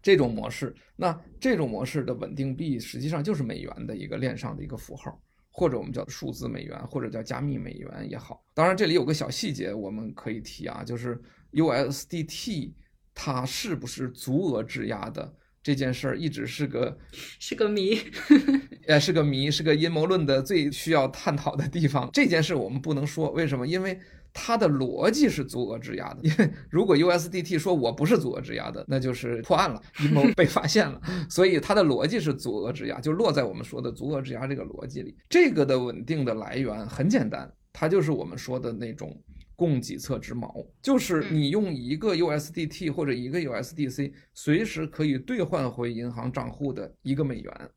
[0.01, 5.19] 这种模式，那这种模式的稳定币实际上就是美元的一个链上的一个符号。
[5.57, 8.43] 或者我们叫数字美元，或者叫加密美元也好。
[8.53, 11.17] 当然，这里有个小细节我们可以提啊，就是
[11.53, 12.73] USDT
[13.13, 16.99] 它是不是足额质押的这件事儿，一直是个
[17.39, 17.97] 是个谜。
[18.87, 22.09] 呃是个谜，是个阴谋论的最需要探讨的地方。
[22.11, 23.65] 这件事我们不能说，为什么？
[23.65, 23.97] 因为
[24.37, 26.19] 它的逻辑是足额质押的。
[26.27, 31.01] 因为如果 USDT 说我不是足额质押的，那就是破案了， 阴谋被发现了。
[31.29, 35.15] 所以它的逻辑是足额质押，就落在我们说的足额质押这个逻辑里。
[35.29, 39.17] 这个的稳定的来源很简单，它就是我们说的那种
[39.55, 47.69] 供给侧之锚，就是你用一个 USDT 或者一个 USDC，随时可以兑换回银行账户的一个美元。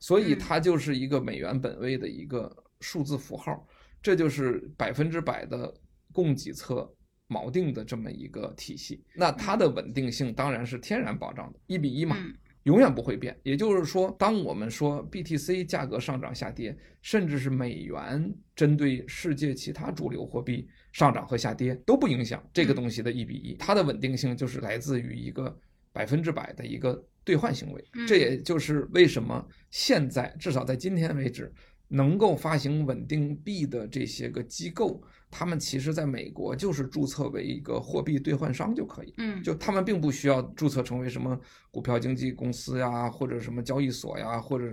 [0.00, 3.66] 所以它就是一个美元本位的一个数字符号，
[4.02, 5.72] 这就是百分之百的
[6.14, 6.88] 供给侧
[7.28, 9.04] 锚定的这么一个体系。
[9.14, 13.38] 那它的稳定性当然是天然保障的，一比一嘛，嗯永远不会变。
[13.42, 25.54] 也就是说，当我们说 BTC 价格上涨下跌，甚至是美元针对世界其他主流货币上涨和下跌都不影响这个东西的一比一，它的稳定性就是来自于一个
[25.92, 27.84] 百分之百的一个兑换行为。
[28.08, 31.52] 这也就是为什么现在至少在今天为止，
[31.88, 35.02] 能够发行稳定币的这些个机构，
[35.36, 39.12] 他们其实在美国就是注册为一个货币兑换商就可以。
[39.18, 41.36] 嗯，就他们并不需要注册成为什么
[41.72, 44.66] 股票经纪公司呀，或者什么交易所呀，或者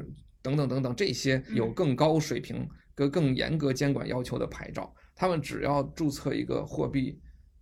[0.43, 7.19] 等等等等这些有更高水平、跟更严格监管要求的牌照，他们只要注册一个货币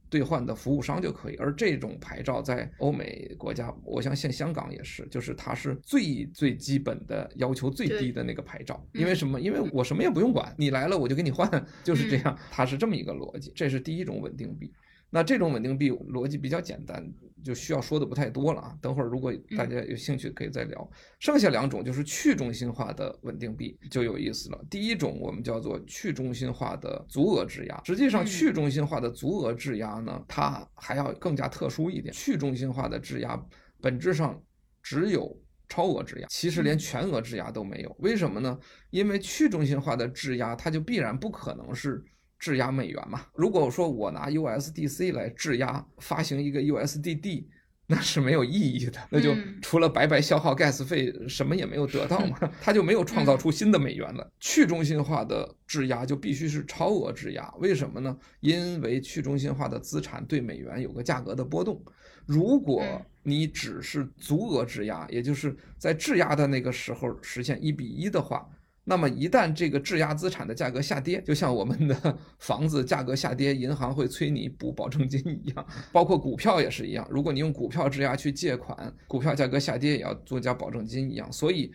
[0.09, 1.35] 兑换的服务商就可以。
[1.35, 8.83] 而这种牌照在欧美国家，我相信香港也是，就是它是最最基本的要求最低的那个牌照。
[8.93, 9.39] 因为什么？
[9.39, 11.49] 因为我什么也不用管，你来了我就给你换，
[11.83, 13.51] 就是这样，它是这么一个逻辑。
[13.55, 14.71] 这是第一种稳定币。
[15.11, 17.03] 那这种稳定币逻辑比较简单，
[17.43, 18.77] 就需要说的不太多了啊。
[18.79, 20.91] 等会儿如果大家有兴趣可以再聊。
[21.19, 24.65] 剩下两种就是去中心化的稳定币就有意思了。
[24.69, 32.13] 第一种我们叫做去中心化的足额质押，实际上去中心化的足额质押呢，它还要更加特殊一点。
[32.13, 33.43] 去中心化的质押
[33.81, 34.39] 本质上
[34.83, 35.35] 只有
[35.67, 37.95] 超额质押，其实连全额质押都没有。
[37.99, 38.59] 为什么呢？
[38.91, 42.03] 因为去中心化的质押，它就必然不可能是。
[42.39, 43.25] 质押美元嘛？
[43.35, 47.43] 如果说我拿 USDC 来质押发行一个 USDD，
[47.91, 54.31] 那是没有意义的，那就除了白白消耗 gas 费，什么也没有得到嘛， 它就没有创造出新的美元了。
[54.39, 58.15] 去中心化的质押就必须是超额质押，为什么呢？
[58.41, 61.83] 因为去中心化的资产对美元有个价格的波动，
[62.27, 62.83] 如果
[63.23, 68.47] 你只是足额质押，也就是在质押的那个时候实现一比一的话。
[68.89, 77.07] 那么一旦这个质押资产的价格下跌，就像我们的 房子价格下跌，银行会催你补保证金一样，包括股票也是一样。
[77.11, 81.31] 如果你用股票质押去借款，股票价格下跌也要多加保证金一样。
[81.31, 81.71] 所以，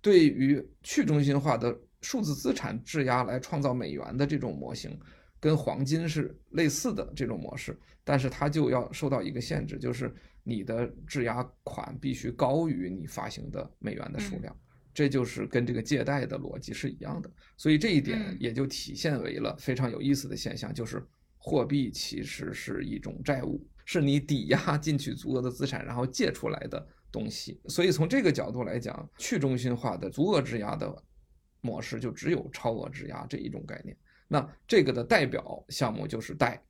[0.00, 4.96] 对于去中心化的数字资产质押来创造美元的这种模型，
[5.40, 10.14] 跟黄金是类似的这种模式，但是它就要受到一个限制，就是
[10.44, 14.56] 你的质押款必须高于你发行的美元的数量，
[14.92, 17.30] 这就是跟这个借贷的逻辑是一样的。
[17.56, 21.04] 所以这一点也就体现为了非常有意思的现象，就是
[21.38, 27.60] 货币其实是一种债务，是你抵押 进去足额的资产，然后借出来的东西。
[27.68, 30.94] 所以从这个角度来讲，去中心化的足额质押的。
[31.64, 36.60] 模式就只有超额质押这一种概念，那这个的代表项目就是贷，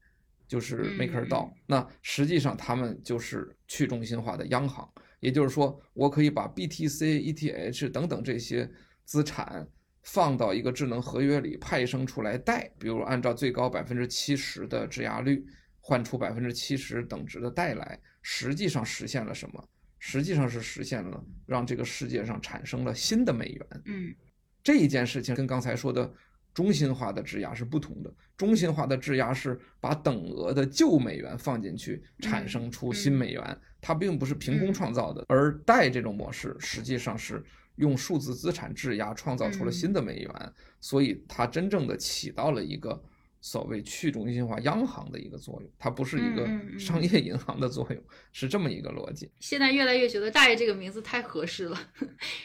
[0.46, 1.50] 就是 MakerDAO。
[1.64, 4.86] 那实际上他们就是去中心化的央行，
[5.22, 8.68] 也就是说，我可以把 BTC、ETH 等等这些
[9.04, 9.64] 资产
[10.02, 15.46] 放到一个智能合约里派生出来贷，比如按照最高百分之七十的质押率
[15.80, 19.68] 换出百分之七十等值的贷来，实际上实现了什么？
[20.00, 23.66] 实际上是实现了让这个世界上产生了新的美元。
[23.84, 24.12] 嗯。
[24.60, 26.12] 这一件事情跟刚才说的
[26.52, 28.12] 中心化的质押是不同的。
[28.36, 35.22] 中心化的质押是把等额的旧美元放进去，产生出新美元，它并不是凭空创造的。
[35.28, 37.44] 而贷这种模式实际上是
[37.76, 43.02] 用数字资产质押创造出了新的美元，所以它真正的起到了一个。
[43.44, 49.28] 所谓去中心化央行的一个作用，它不是一个商业银行的作用，是这么一个逻辑。
[49.40, 51.76] 现在越来越觉得“大爷”这个名字太合适了。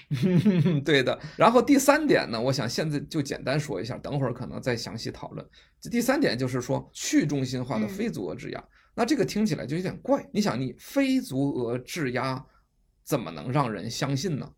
[0.83, 1.21] 对的。
[1.37, 5.47] 然后第三点呢，我想现在就简单说一下，等会儿可能再详细讨论。
[5.79, 8.65] 这第三点就是说去中心化的非组合质押，
[8.97, 10.27] 那这个听起来就有点怪。
[10.33, 12.45] 你想，你非足额质押
[13.05, 14.51] 怎么能让人相信呢？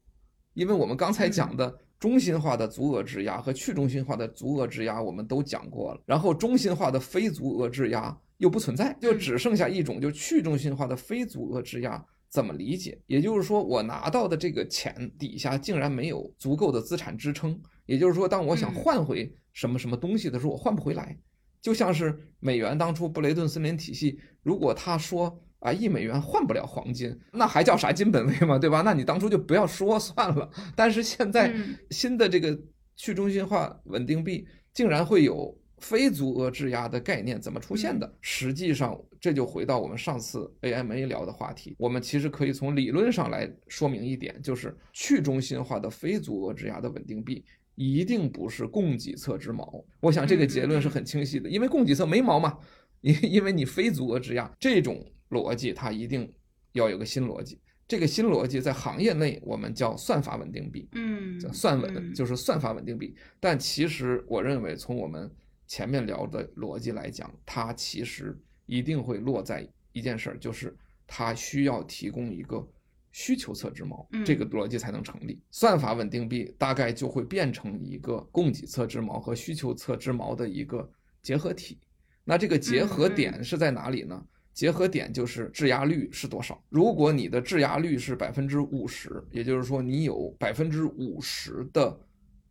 [0.53, 1.77] 因为我们刚才讲的。
[1.99, 12.97] 中心化的足额质押和去中心化的足额质押我们都讲过了，然后中心化的非足额质押又不存在，就只剩下一种，就去中心化的非足额质押怎么理解？
[13.05, 21.19] 也就是说，我拿到的这个钱底下竟然没有足够的资产支撑，也就是说，当我想换回什么什么东西的时候，我换不回来，
[21.62, 25.43] 就像是美元当初布雷顿森林体系，如果他说。
[25.60, 28.57] 啊，一美元换不了黄金，那还叫啥金本位嘛？
[28.57, 28.82] 对吧？
[28.82, 30.49] 那你当初就不要说算了。
[30.74, 31.53] 但是现在
[31.91, 32.57] 新的这个
[32.95, 38.10] 去中心化稳定币竟然会有非足额质押的概念，怎么出现的？
[38.22, 41.76] 实际上，这就回到我们上次 AMA 聊的话题。
[41.78, 47.43] 我们其实可以从理论上来说明一点，就是去中心化的非足额质押的稳定币
[47.80, 49.86] 一定不是供给侧之矛。
[50.01, 52.57] 我想这个结论是很清晰的，因为供给侧没毛嘛，
[52.99, 55.01] 因因为你非足额质押这种。
[55.30, 56.27] 逻辑它一定
[56.71, 63.15] 要有个新逻辑，这个新逻辑在行业内我们叫算法稳定币，嗯，叫算稳，就是算法稳定币。
[63.39, 65.30] 但其实我认为，从我们
[65.67, 70.75] 前面聊的逻辑来讲，它其实一定会落在一件事儿，就是
[71.05, 72.67] 它需要提供一个
[73.12, 75.41] 需求侧之矛，这个逻辑才能成立。
[75.51, 80.89] 算法稳定币大概就会变成一个供给侧之矛和需求侧之矛的一个
[81.22, 81.80] 结合体。
[82.24, 84.24] 那这个结合点是在哪里呢？
[84.53, 86.62] 结合点就是质押率是多少。
[86.70, 91.97] 如果你的质押率是百分之五十，也就是说你有百分之五十的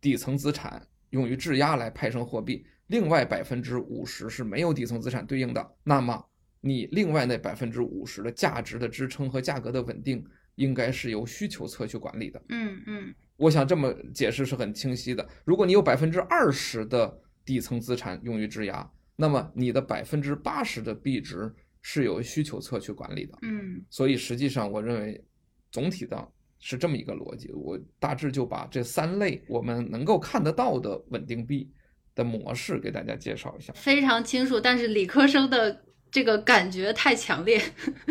[0.01, 0.81] 底层资产
[1.11, 6.25] 用于质押来派生货币，另外百分之五十是没有底层资产对应的，那么
[6.61, 10.25] 你另外那百分之五十的价值的支撑和价格的稳定，
[10.59, 12.39] 应该是由需求侧去管理的。
[12.49, 15.27] 嗯嗯，我想这么解释是很清晰的。
[15.43, 21.51] 如果你有百分之二十的底层资产用于质押，那么你的百分之八十的币值。
[21.81, 25.23] 是由需求侧去管理的，嗯，所以实际上我认为，
[25.71, 26.27] 总体的
[26.59, 27.49] 是这么一个逻辑。
[27.53, 31.71] 我大致就把这三类我们能够看得到的稳定币
[32.13, 33.71] 的模式给大家介绍一下。
[33.77, 35.81] 非常清楚，但是理科生的
[36.11, 37.61] 这个感觉太强烈。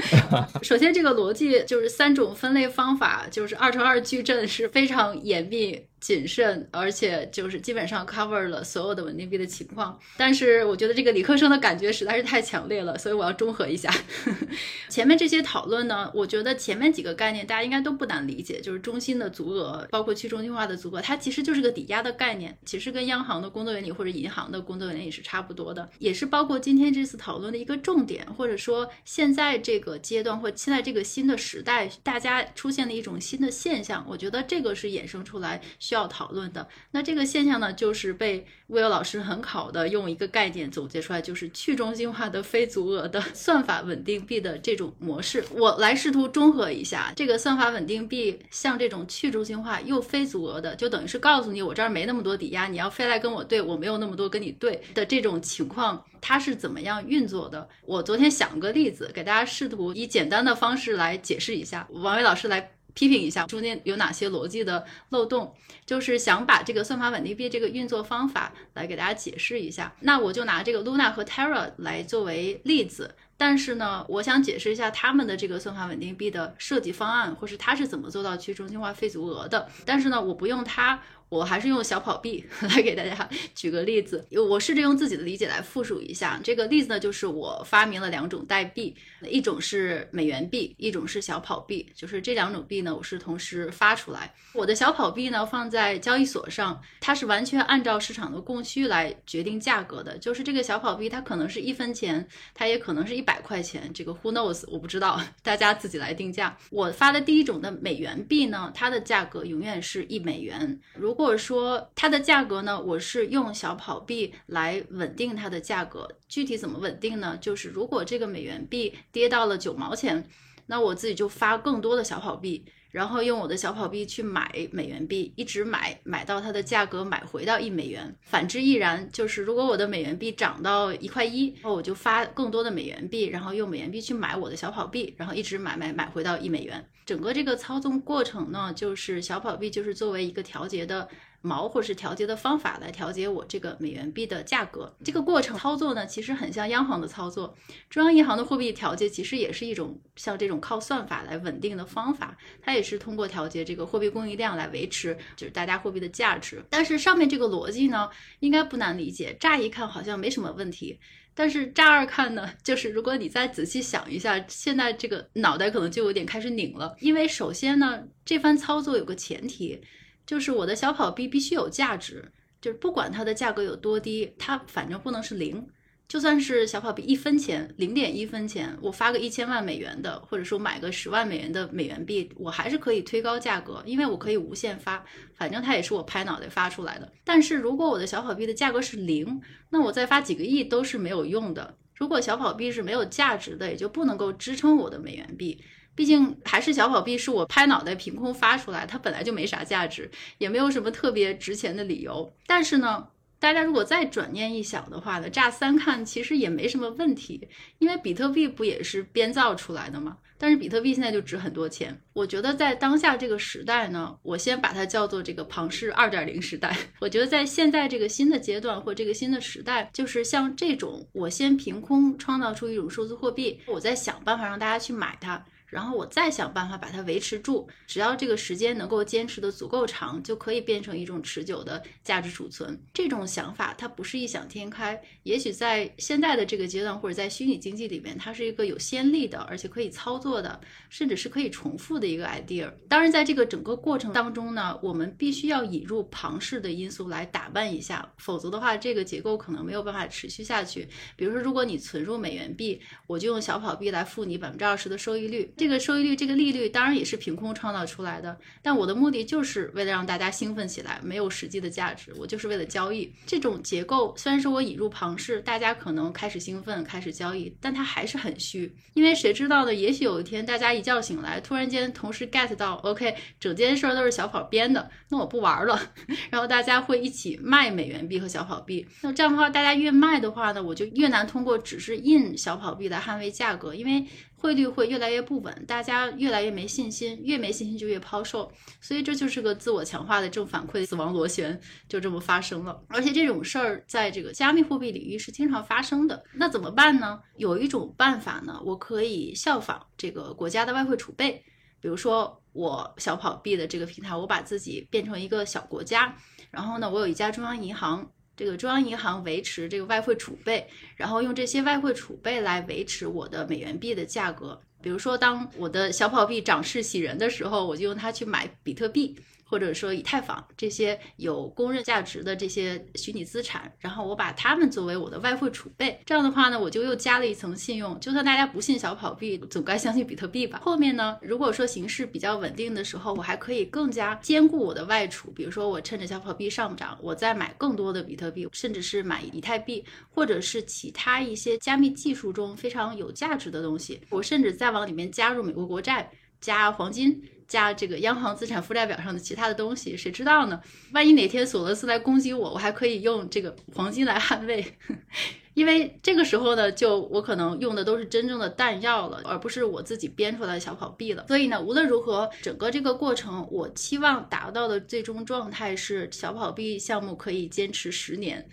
[0.62, 5.87] 首先，这个逻辑就是三种分类方法，就是二乘二矩阵是非常严密。
[6.00, 9.98] 谨慎，而且就是基本上 cover 了所有的稳定币的情况。
[10.16, 13.92] 但是我觉得这个理科生的感觉实在是太强烈了，所以我要中和一下。
[14.88, 35.60] 前面这些讨论呢，我觉得前面几个概念大家应该都不难理解，就是中心的足额，包括去中心化的足额，它其实就是个抵押的概念，其实跟央行的工作原理或者银行的工作原理是差不多的，也是包括今天这次讨论的一个重点，或者说现在这个阶段或现在这个新的时代，大家出现了一种新的现象，我觉得这个是衍生出来。
[35.88, 45.42] 需要讨论的那这个现象呢，就是被魏友老师很好的用一个概念总结出来，就是去中心化的非足额的算法稳定币的这种模式。
[45.52, 57.66] 我来试图中和一下，这个算法稳定币像这种去中心化又非足额的，就等于是告诉你我这儿没那么多抵押，你要非来跟我对，我没有那么多跟你对的这种情况，它是怎么样运作的？
[57.86, 61.88] 我昨天想个例子，给大家试图以简单的方式来解释一下。
[61.92, 62.77] 王伟老师来。
[62.94, 65.54] 批评一下中间有哪些逻辑的漏洞，
[65.86, 69.94] 就是想把这个算法稳定币这个运作方法来给大家解释一下。
[70.00, 73.14] 那我就拿这个 Luna 和 Terra 来作为例子。
[73.40, 79.68] 但是呢，我想解释一下他们的这个算法稳定币的设计方案，或是它是怎么做到去中心化费足额的。
[79.84, 81.00] 但是呢，我不用它。
[81.28, 86.40] 我还是用小跑币 来给大家举个例子，我试着用自己的理解来复述一下。
[86.42, 88.94] 这个例子呢，就是我发明了两种代币，
[89.28, 94.32] 一种是美元币，一种是小跑币，就是这两种币呢，我是同时发出来。
[94.54, 106.56] 我的小跑币呢放在交易所上，它是完全按照市场的供需来决定价格的，就是这个小跑币它可能是一分钱，它也可能是一百块钱，这个 who knows 我不知道，大家自己来定价。
[106.70, 116.08] 我发的第一种的美元币呢，它的价格永远是一美元，如或者说它的价格呢，我是用小跑币来稳定它的价格。
[116.28, 117.36] 具体怎么稳定呢？
[117.40, 120.24] 就是如果这个美元币跌到了九毛钱，
[120.66, 128.14] 那我自己就发更多的小跑币，然后用我的小跑币去买美元币，一直买买到它的价格买回到一美元。
[128.22, 136.84] 反之亦然，就是如果我的美元币涨到一块一，那我就发更多的美元币，然后用美元币去买我的小跑币，然后一直买买买回到一美元。
[137.04, 141.08] 整个这个操纵过程呢，就是小跑币就是作为一个调节的
[141.42, 144.94] 锚或是调节的方法来调节我这个美元币的价格。
[145.04, 147.54] 这个过程操作呢，其实很像央行的操作。
[147.88, 156.64] 中央银行的货币调节其实也是一种像这种靠算法来稳定的方法，它也是通过调节这个货币供应量来维持就是大家货币的价值。
[156.68, 158.10] 但是上面这个逻辑呢，
[158.40, 160.98] 应该不难理解，乍一看好像没什么问题。
[161.34, 166.96] 但是乍二看呢，就是如果你再仔细想一下，现在这个脑袋可能就有点开始拧了。
[166.98, 169.80] 因为首先呢，这番操作有个前提，
[170.28, 175.66] 就是我的小跑币必须有价值，就是不管它的价格有多低，它反正不能是零。
[176.06, 185.02] 就算是小跑币一分钱，零点一分钱，我发个一千万美元的，或者说买个十万美元的美元币，我还是可以推高价格，因为我可以无限发，
[185.34, 187.10] 反正它也是我拍脑袋发出来的。
[187.24, 191.74] 但是如果我的小跑币的价格是零，那我再发几个亿都是没有用的。
[191.94, 195.62] 如果小跑币是没有价值的，也就不能够支撑我的美元币。
[195.98, 202.32] 毕竟还是小跑币是我拍脑袋凭空发出来，它本来就没啥价值，也没有什么特别值钱的理由。
[202.46, 203.08] 但是呢？
[203.40, 210.16] 大家如果再转念一想的话呢，乍三看其实也没什么问题，因为比特币不也是编造出来的吗？
[210.36, 212.00] 但是比特币现在就值很多钱。
[212.12, 216.76] 我觉得在当下这个时代呢，我先把它叫做这个庞氏二点零时代。
[217.00, 225.44] 我觉得在现在这个新的阶段或这个新的时代，就是像这种，我先凭空创造出一种数字货币，我在想办法让大家去买它。
[225.68, 232.80] 然后我再想办法把它维持住，只要这个时间能够坚持的足够长，就可以变成一种持久的价值储存。
[232.94, 240.58] 这种想法它不是异想天开，也许在现在的这个阶段，或者在虚拟经济里面，它是一个有先例的，而且可以操作的，
[240.88, 242.72] 甚至是可以重复的一个 idea。
[242.88, 250.88] 当然，在这个整个过程当中呢，我们必须要引入庞氏的因素来打扮一下，否则的话，这个结构可能没有办法持续下去。
[251.14, 255.52] 比如说，如果你存入美元币，我就用小跑币来付你百分之二十的收益率。
[255.58, 263.12] 这个收益率，这个利率当然也是凭空创造出来的，但我的目的就是为了让大家兴奋起来，没有实际的价值，我就是为了交易。
[263.26, 269.74] 这种结构虽然说我引入庞氏，大家可能开始兴奋，开始交易，但它还是很虚，因为谁知道呢？
[269.74, 275.90] 也许有一天大家一觉醒来，突然间同时 get 到，OK，整件事儿都是小跑编的，那我不玩了。
[276.30, 284.06] 然后大家会一起卖美元币和小跑币，那这样的话，大家越卖的话呢，我就越难通过只是印小跑币来捍卫价格，因为。
[284.40, 292.80] 汇率会越来越不稳，大家越来越没信心，越没信心就越抛售，所以这就是个自我强化的正反馈，死亡螺旋就这么发生了。
[292.88, 296.22] 而且这种事儿在这个加密货币领域是经常发生的。
[296.32, 297.20] 那怎么办呢？
[297.36, 301.42] 有一种办法呢，我可以效仿这个国家的外汇储备，
[301.80, 306.14] 比如说我小跑币的这个平台，我把自己变成一个小国家，
[306.50, 308.08] 然后呢，我有一家中央银行。
[308.38, 310.64] 这个中央银行维持这个外汇储备，
[310.94, 314.58] 然后用这些外汇储备来维持我的美元币的价格。
[314.80, 319.16] 比如说，当我的小跑币涨势喜人的时候，我就用它去买比特币。
[319.48, 327.98] 或者说以太坊这些有公认价值的这些虚拟资产，然后我把它们作为我的外汇储备，这样的话呢，我就又加了一层信用。
[327.98, 330.60] 就算大家不信小跑币，总该相信比特币吧？
[330.62, 344.00] 后面呢，如果说形势比较稳定的时候，我还可以更加兼顾我的外储，比如说我趁着小跑币上涨，我再买更多的比特币，甚至是买以太币，或者是其他一些加密技术中非常有价值的东西。
[344.10, 347.22] 我甚至再往里面加入美国国债、加黄金。
[347.48, 350.60] 加这个央行资产负债表上的其他的东西，谁知道呢？
[350.92, 354.64] 万一哪天索罗斯来攻击我，我还可以用这个黄金来捍卫。
[355.54, 361.26] 因为这个时候呢，就我可能用的都是真正的弹药了，而不是我自己编出来的小跑币了。
[361.26, 368.48] 所以呢，无论如何，整个这个过程，我期望达到的最终状态是小跑币项目可以坚持十年。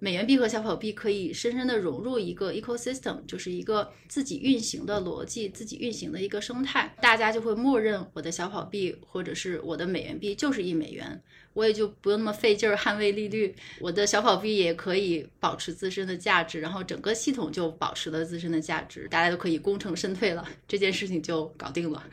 [0.00, 11.20] 美元币和小跑币可以深深的融入一个 ecosystem，就是一个自己运行的逻辑，自己运行的一个生态，大家就会默认我的小跑币或者是我的美元币就是一美元，
[11.52, 22.04] 我也就不用那么费劲儿捍卫利率，我的小跑币也可以保持自身的价值，然后整个系统就保持了自身的价值，大家都可以功成身退了，这件事情就搞定了。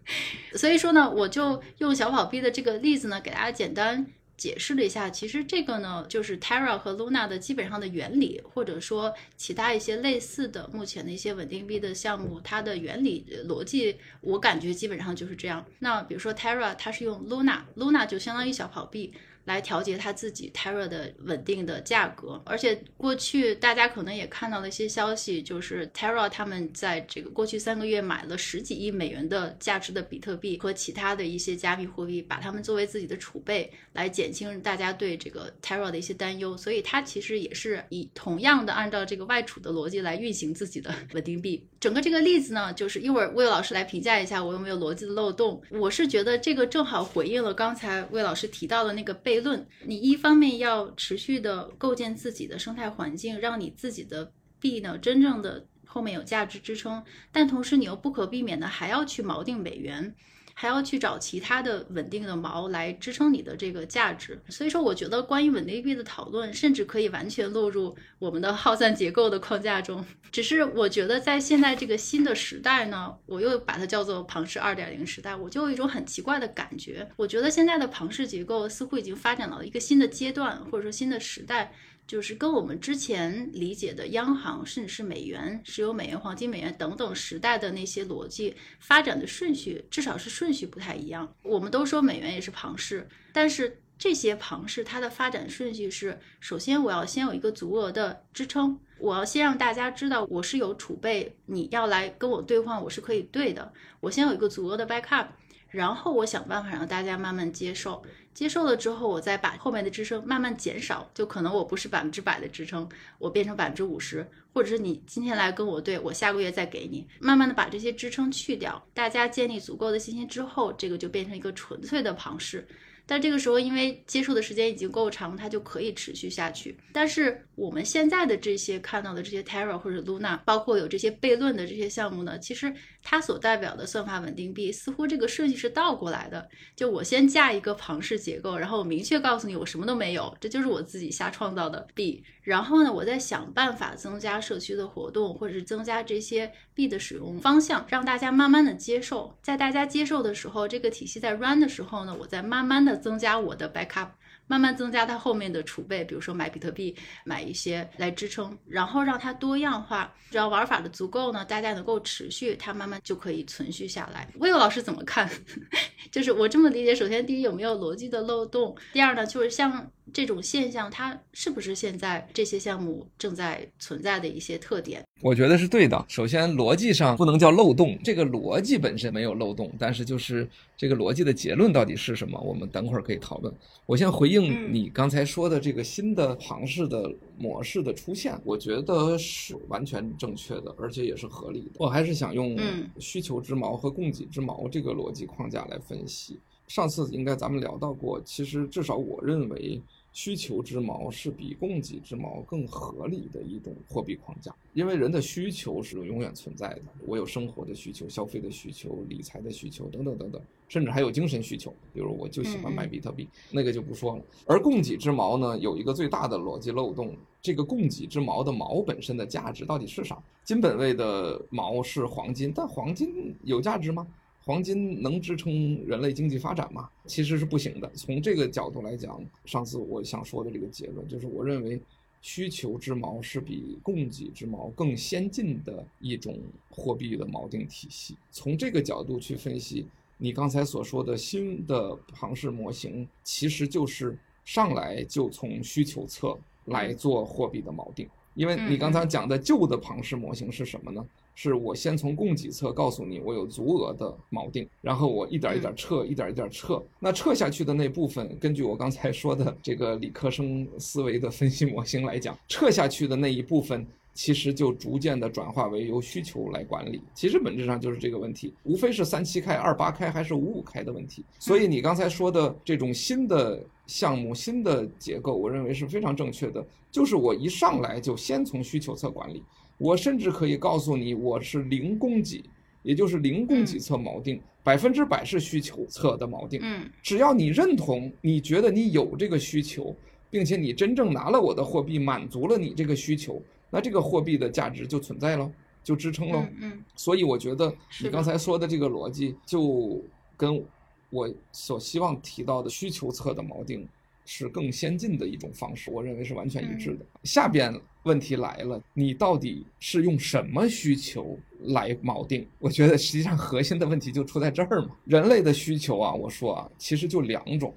[0.56, 4.06] 所以说呢，我就用小跑币的这个例子呢，给大家简单。
[4.36, 15.64] 解释了一下，其实这个呢，就是 Terra 和 Luna 的基本上的原理，或者说其他一些类似的目前的一些稳定币的项目，它的原理逻辑，我感觉基本上就是这样。
[15.78, 19.12] 那比如说 Terra，它是用 Luna，Luna 就相当于小跑币。
[19.44, 36.56] 来调节它自己 Terra 的稳定的价格，而且过去大家可能也看到了一些消息，就是 Terra 他们在这个过去三个月买了十几亿美元的价值的比特币和其他的一些加密货币，把它们作为自己的储备，来减轻大家对这个 Terra 的一些担忧。
[36.56, 41.66] 所以它其实也是以同样的按照这个外储的逻辑来运行自己的稳定币。
[41.80, 45.60] 整个这个例子呢，就是一会儿魏老师来评价一下我有没有逻辑的漏洞。
[45.68, 49.66] 我是觉得这个正好回应了刚才魏老师提到的那个悖论。
[49.84, 60.14] 你一方面要持续的构建自己的生态环境，让你自己的币呢真正的后面有价值支撑，但同时你又不可避免的还要去锚定美元。
[60.54, 70.04] 还要去找其他的稳定的锚来支撑你的这个价值，所以说我觉得关于稳定币的讨论，甚至可以完全落入我们的耗散结构的框架中。
[70.32, 77.08] 只是我觉得在现在这个新的时代呢，我又把它叫做庞氏二点零时代，我就有一种很奇怪的感觉。
[77.16, 81.72] 我觉得现在的庞氏结构似乎已经发展到了一个新的阶段，或者说新的时代。
[82.06, 91.34] 就是跟我们之前理解的央行，甚至是美元、石油美元、黄金美元等等时代的那些逻辑发展的顺序，至少是顺序不太一样。
[91.42, 103.72] 我们都说美元也是庞氏，但是这些庞氏它的发展顺序是：首先我要先有一个足额的支撑，我要先让大家知道我是有储备，你要来跟我兑换，我是可以兑的。
[104.00, 105.28] 我先有一个足额的 backup，
[105.70, 108.02] 然后我想办法让大家慢慢接受。
[108.34, 112.86] 接受了之后，我再把后面的支撑慢慢减少，就可能我不是百分之百的支撑，
[113.18, 122.66] 我变成百分之五十，或者是你今天来跟我对，我下个月再给你，慢慢的把这些支撑去掉，大家建立足够的信心之后，这个就变成一个纯粹的旁氏。
[123.06, 126.76] 但这个时候，因为接触的时间已经够长，它就可以持续下去。
[126.92, 136.48] 但是我们现在的这些看到的这些 Terra 或者 Luna，包括有这些悖论的这些项目呢，其实它所代表的算法稳定币，似乎这个顺序是倒过来的。
[136.74, 142.24] 就我先架一个庞氏结构，然后我明确告诉你我什么都没有，这就是我自己瞎创造的币。
[142.42, 149.36] 然后呢，我再想办法增加社区的活动，或者是增加这些币的使用方向，让大家慢慢的接受。
[149.42, 152.93] 在大家接受的时候，这个体系在 run 的时候呢，我再慢慢的。
[152.96, 154.08] 增加我的 backup，
[154.46, 160.12] 慢慢增加它后面的储备，比如说买比特币，买一些来支撑，然后让它多样化。
[160.30, 164.28] 只要玩法的足够呢，大家能够持续，它慢慢就可以存续下来。
[164.38, 165.30] 魏老师怎么看？
[166.10, 168.76] 就是我这么理解，首先第一有没有逻辑的漏洞？
[168.92, 169.90] 第二呢，就是像。
[170.12, 175.02] 这种现象，它是不是现在这些项目正在存在的一些特点？
[175.22, 176.04] 我觉得是对的。
[176.08, 180.46] 首先，逻辑上不能叫漏洞，这个逻辑本身没有漏洞，但是就是
[180.76, 183.52] 这个逻辑的结论到底是什么，我们等会儿可以讨论。
[183.86, 191.70] 我先回应你刚才说的这个新的庞氏的模式的出现，我觉得是完全正确的，而且也是合理的。
[191.78, 192.56] 我还是想用
[192.98, 196.38] 需求之矛和供给之矛这个逻辑框架来分析。
[196.68, 199.80] 上次应该咱们聊到过，其实至少我认为。
[200.14, 206.82] 需求之锚是比供给之锚更合理的一种货币框架，因为人的需求是永远存在的。
[207.04, 214.22] 我有生活的需求、消费的需求、理财的需求等等等等，甚至还有精神需求，比如我就喜欢买比特币，那个就不说了。
[214.46, 220.16] 而供给之锚呢，有一个最大的逻辑漏洞：这个供给之锚的锚本身的价值到底是啥？
[220.44, 224.06] 金本位的锚是黄金，但黄金有价值吗？
[224.44, 226.88] 黄金能支撑人类经济发展吗？
[227.06, 227.90] 其实是不行的。
[227.94, 231.80] 从这个角度来讲，上次我想说的这个结论就是，我认为
[232.20, 236.38] 需求之锚是比供给之锚更先进的一种
[236.70, 238.16] 货币的锚定体系。
[238.30, 239.86] 从这个角度去分析，
[240.18, 248.06] 你刚才所说的新的庞氏模型，其实就是上来就从需求侧来做货币的锚定。
[248.34, 251.06] 因为你刚才讲的旧的庞氏模型是什么呢？
[251.34, 256.82] 是我先从供给侧告诉你我有足额的锚定，然后我一点一点撤，一点一点撤。
[256.98, 263.86] 那撤下去的那部分，根据我刚才说的这个理科生思维的分析模型来讲，撤下去的那一部分。
[264.16, 271.24] 其实就逐渐的转化为由需求来管理，其实本质上就是这个问题，无非是三七开、二八开还是五五开的问题。
[271.40, 276.64] 所以你刚才说的这种新的项目、新的结构，我认为是非常正确的。
[276.92, 279.42] 就是我一上来就先从需求侧管理，
[279.78, 282.44] 我甚至可以告诉你，我是零供给，
[282.82, 286.60] 也就是零供给侧锚定，百分之百是需求侧的锚定。
[286.62, 289.94] 嗯，只要你认同，你觉得你有这个需求，
[290.30, 293.42] 并且你真正拿了我的货币，满足了你这个需求。
[293.70, 295.50] 那这个货币的价值就存在了，
[295.82, 296.48] 就支撑了。
[296.60, 300.00] 嗯，所以我觉得你刚才说的这个逻辑，就
[300.36, 300.64] 跟
[301.10, 303.86] 我所希望提到的需求侧的锚定
[304.24, 307.04] 是更先进的一种方式，我认为是完全一致的。
[307.24, 312.46] 下边问题来了，你到底是用什么需求来锚定？
[312.58, 314.96] 我觉得实际上核心的问题就出在这儿嘛。
[315.04, 317.74] 人类的需求啊，我说啊，其实就两种。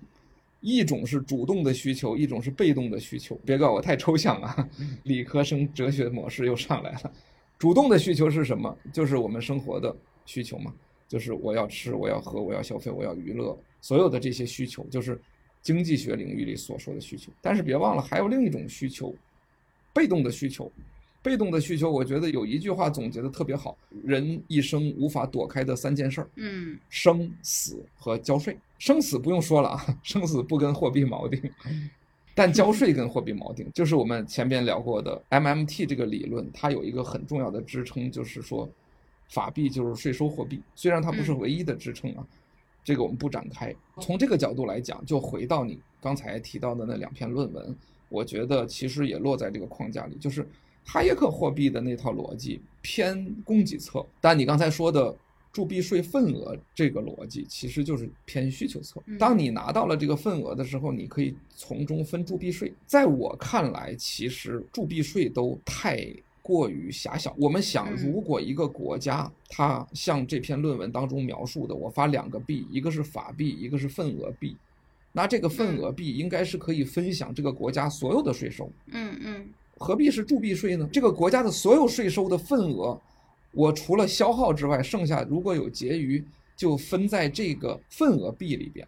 [0.60, 3.40] 一种是主动的需求，一种是被动的需求。
[3.46, 4.70] 别告我太抽象啊，
[5.04, 7.12] 理科生哲学模式又上来了。
[7.60, 8.76] 主动的需求是什么？
[8.92, 9.96] 就是我们生活的
[10.26, 10.74] 需求嘛，
[11.08, 15.22] 就是我要吃，我要喝，我要消费，我要娱乐，所有的这些需求就是
[15.68, 17.30] 经济学领域里所说的需求。
[17.42, 19.14] 但是别忘了，还有另一种需求，
[19.94, 20.72] 被动的需求。
[21.22, 28.58] 被动的需求，我觉得有一句话总结的特别好：人一生无法躲开的三件事儿，嗯，生死和交税。
[28.80, 31.52] 生死不用说了啊， 生死不跟货币锚定，
[32.34, 38.70] 但交税跟货币锚定，就是我们前边聊过的 MMT 这个理论，它有一个很重要的支撑，就是说，
[39.28, 42.26] 法币就是税收货币，虽然它不是唯一的支撑啊，
[42.88, 43.76] 这个我们不展开。
[44.00, 47.76] 从这个角度来讲，就回到你刚才提到的那两篇论文，
[48.08, 50.48] 我觉得其实也落在这个框架里，就是。
[50.90, 55.14] 哈耶克货币的那套逻辑偏供给侧，但你刚才说的
[55.52, 59.04] 铸币税份额这个逻辑其实就是偏需求侧。
[59.20, 62.74] 当你拿到了这个份额的时候，你可以从中分铸币税。
[62.86, 66.08] 在我看来，其实铸币税都太
[66.48, 67.36] 过于狭小。
[67.38, 74.56] 我们想，如果一个国家它像这篇论文当中描述的，我发两个币，一个是法币，一个是份额币，
[75.12, 78.72] 那这个份额币应该是可以分享这个国家所有的税收。
[78.94, 79.50] 嗯嗯。
[79.78, 80.88] 何必是铸币税呢？
[80.90, 82.98] 这个国家的所有税收的份额，
[83.52, 86.24] 我除了消耗之外，剩下如果有结余，
[86.56, 88.88] 就分在这个份额币里边，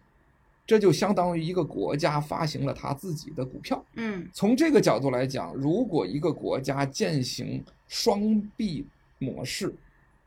[0.66, 3.84] 这就相当于一个国家发行了他自己的股票。
[3.94, 8.86] 嗯，从这个角度来讲，如果一个国家践行双币
[9.18, 9.74] 模式，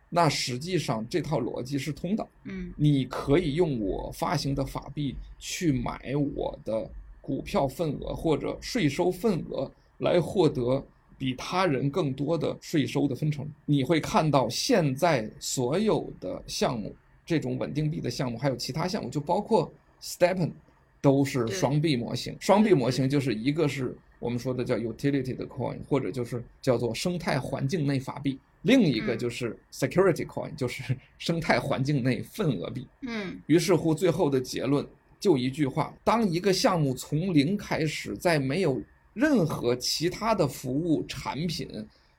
[0.10, 2.28] 那实际上这套逻辑是通的。
[2.44, 6.90] 嗯，你可以用我发行的法币去买我的
[7.22, 9.72] 股票份额或者税收份额。
[10.00, 10.84] 来获得
[11.18, 16.94] 比他人更多的税收的分成，你会看到现在所有的项目，
[17.26, 19.72] 这种稳定币的项目，还有其他项目，就包括
[20.04, 20.52] Stepen，
[21.02, 22.36] 都是双币模型。
[22.40, 30.84] 双币模型就是一个是我们说的叫 utility 的 coin，或者就是叫做生态环境内法币；另一个就是 security coin，就是
[31.18, 32.86] 生态环境内份额币。
[33.02, 34.86] 嗯，于是乎最后的结论
[35.22, 38.82] 就一句话：当一个项目从零开始，在没有
[39.14, 41.70] 任何其他的服务产品、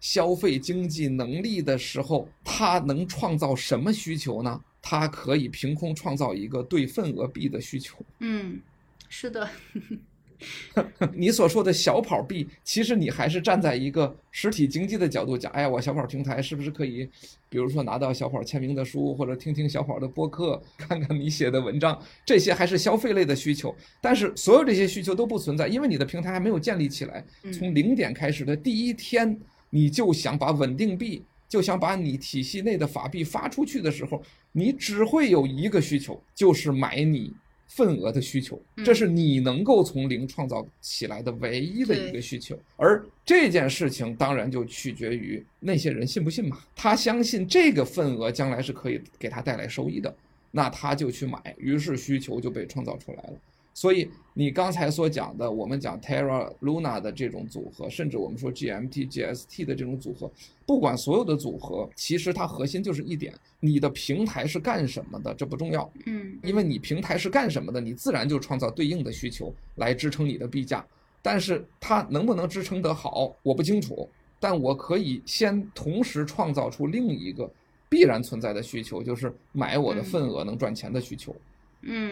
[0.01, 4.59] 消费经济能力的时候，它能创造什么需求呢？
[4.87, 7.97] 它可以凭空创造一个对份额币的需求。
[8.19, 8.61] 嗯，
[9.09, 9.49] 是的。
[11.15, 17.09] 你所说的小跑币，其实你还是站在一个实体经济的角度讲，哎呀，我小跑平台是不是可以，
[17.49, 23.75] 比如说拿到小跑签名的书，或者听听小跑的播客，看看你写的文章，这些还是消费类的需求。
[24.03, 27.25] 但是所有这些需求都不存在，因为你的平台还没有建立起来。
[27.51, 34.23] 从零点开始的第一天，你就想把稳定币，就想把你体系内的法币发出去的时候，
[34.57, 37.31] 你只会有一个需求，就是买你。
[37.67, 46.61] 份额的需求，这是你能够从零创造起来的唯一的一个需求，而这件事情当然就取决于那些人信不信嘛。
[46.77, 50.15] 他相信这个份额将来是可以给他带来收益的，
[50.53, 53.33] 那他就去买，于是需求就被创造出来了。
[53.75, 60.31] 所以你刚才所讲的，我们讲 Terra Luna 的这种组合，甚至我们说 GMT、GST 的这种组合，
[60.65, 65.91] 不管所有的组合，其实它核心就是一点：你的平台是干什么的，这不重要。
[66.07, 70.87] 嗯，因为你平台是干什么的，你自然就创造对应的需求来支撑你的币价。
[71.21, 74.09] 但是它能不能支撑得好，我不清楚。
[74.39, 77.51] 但我可以先同时创造出另一个
[77.89, 81.33] 必然存在的需求，就是买我的份额能赚钱的需求。
[81.33, 81.39] 嗯，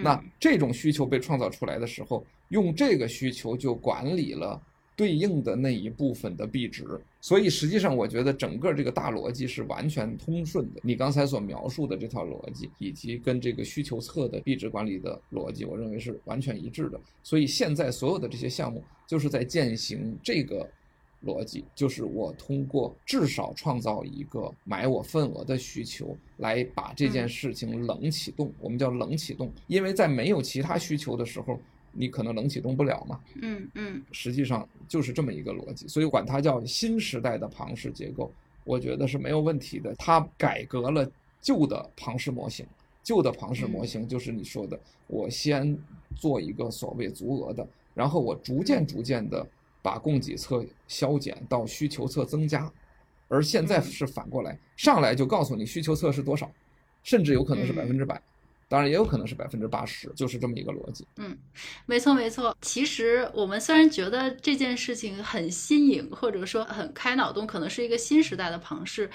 [0.02, 4.60] 那这种需求被创造出来的时候，用这个需求就管理了
[4.94, 6.84] 对应的那一部分的币值。
[7.20, 10.80] 所以实际上，我觉得整个这个大逻辑是完全通顺的。
[10.82, 17.00] 你刚才所描述的这套逻辑，以及跟这个需求侧的币值管理的逻辑，我认为是完全一致的。
[17.22, 20.68] 所以现在所有的这些项目，就是在践行这个
[21.24, 28.52] 逻辑，就是我通过至少创造一个买我份额的需求，来把这件事情冷启动。
[28.58, 31.58] 我们叫冷启动，因为在没有其他需求的时候。
[31.94, 33.20] 你可能冷启动不了嘛？
[33.42, 38.32] 嗯嗯，实际上就是这么一个逻辑，所以管它叫新时代的庞氏结构，
[38.64, 39.94] 我觉得是没有问题的。
[39.96, 41.06] 它改革了
[41.42, 42.64] 旧的庞氏模型，
[43.02, 45.76] 旧的庞氏模型就是你说的，我先
[46.16, 49.46] 做一个所谓足额的，然后我逐渐逐渐的
[49.82, 52.72] 把供给侧削减到需求侧增加，
[53.28, 56.50] 而现在是反过来，上来就告诉你需求侧是多少，
[57.02, 58.22] 甚至有可能是百分之百。
[58.68, 61.06] 当然也有可能是百分之八十，就是这么一个逻辑。
[61.16, 61.36] 嗯，
[61.84, 62.56] 没错没错。
[62.62, 69.10] 其实我们虽然觉得这件事情很新颖，或者说很开脑洞，可能是一个新时代的庞氏。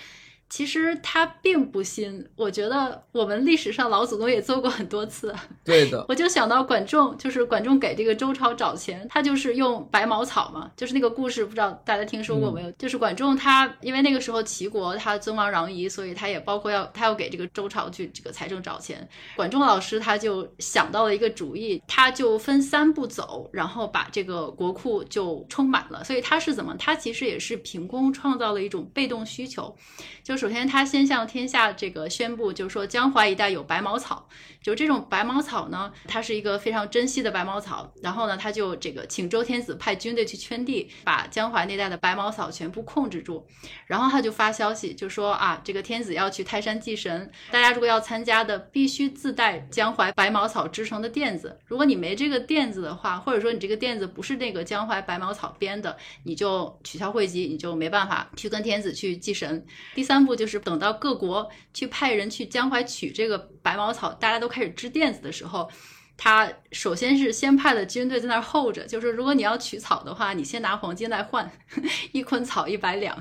[0.49, 5.35] 其实它并不新，我觉得我们历史上老祖宗也做过很多次。
[5.65, 12.71] 对的，我就想到管仲，就是管仲给这个周朝找钱，他就是用白茅草嘛，就是那个故事，不知道大家听说过没有？
[12.71, 19.05] 就是管仲他因为那个时候齐国他尊王攘夷，所以他也包括要他要给这个周朝去这个财政找钱。
[19.35, 26.05] 管仲老师他就想到了一个主意，他就分三步走，然后把这个国库就充满了。
[26.05, 26.73] 所以他是怎么？
[26.79, 29.75] 他其实也是凭空创造了一种被动需求，
[30.23, 30.36] 就。
[30.37, 34.27] 首先，他先向天下这个宣布，就是说江淮一带有白茅草，
[34.61, 37.91] 就这种白茅草呢，它是一个非常珍稀的白茅草。
[38.03, 43.47] 然后呢，他就这个请周天子派军队去圈地，把江淮那带的白茅草全部控制住。
[43.87, 51.57] 然后他就发消息，就说啊，这个天子要去泰山祭神，大家如果要参加的，必须自带江淮白茅草织成的垫子。
[51.65, 59.65] 如果你没这个垫子的话，或者说你这个垫子不是那个江淮白茅草编的，你就取消会籍，你就没办法去跟天子去祭神。
[59.95, 60.26] 第三。
[60.27, 65.67] 不就是等到各国去派人去江淮取这个白茅草，大家都开始织垫子的时候，
[66.15, 71.49] 他首先是先派的军队在那儿候着，就是如果你要取草的话，你先拿黄金来换，
[72.11, 73.17] 一捆草一百两。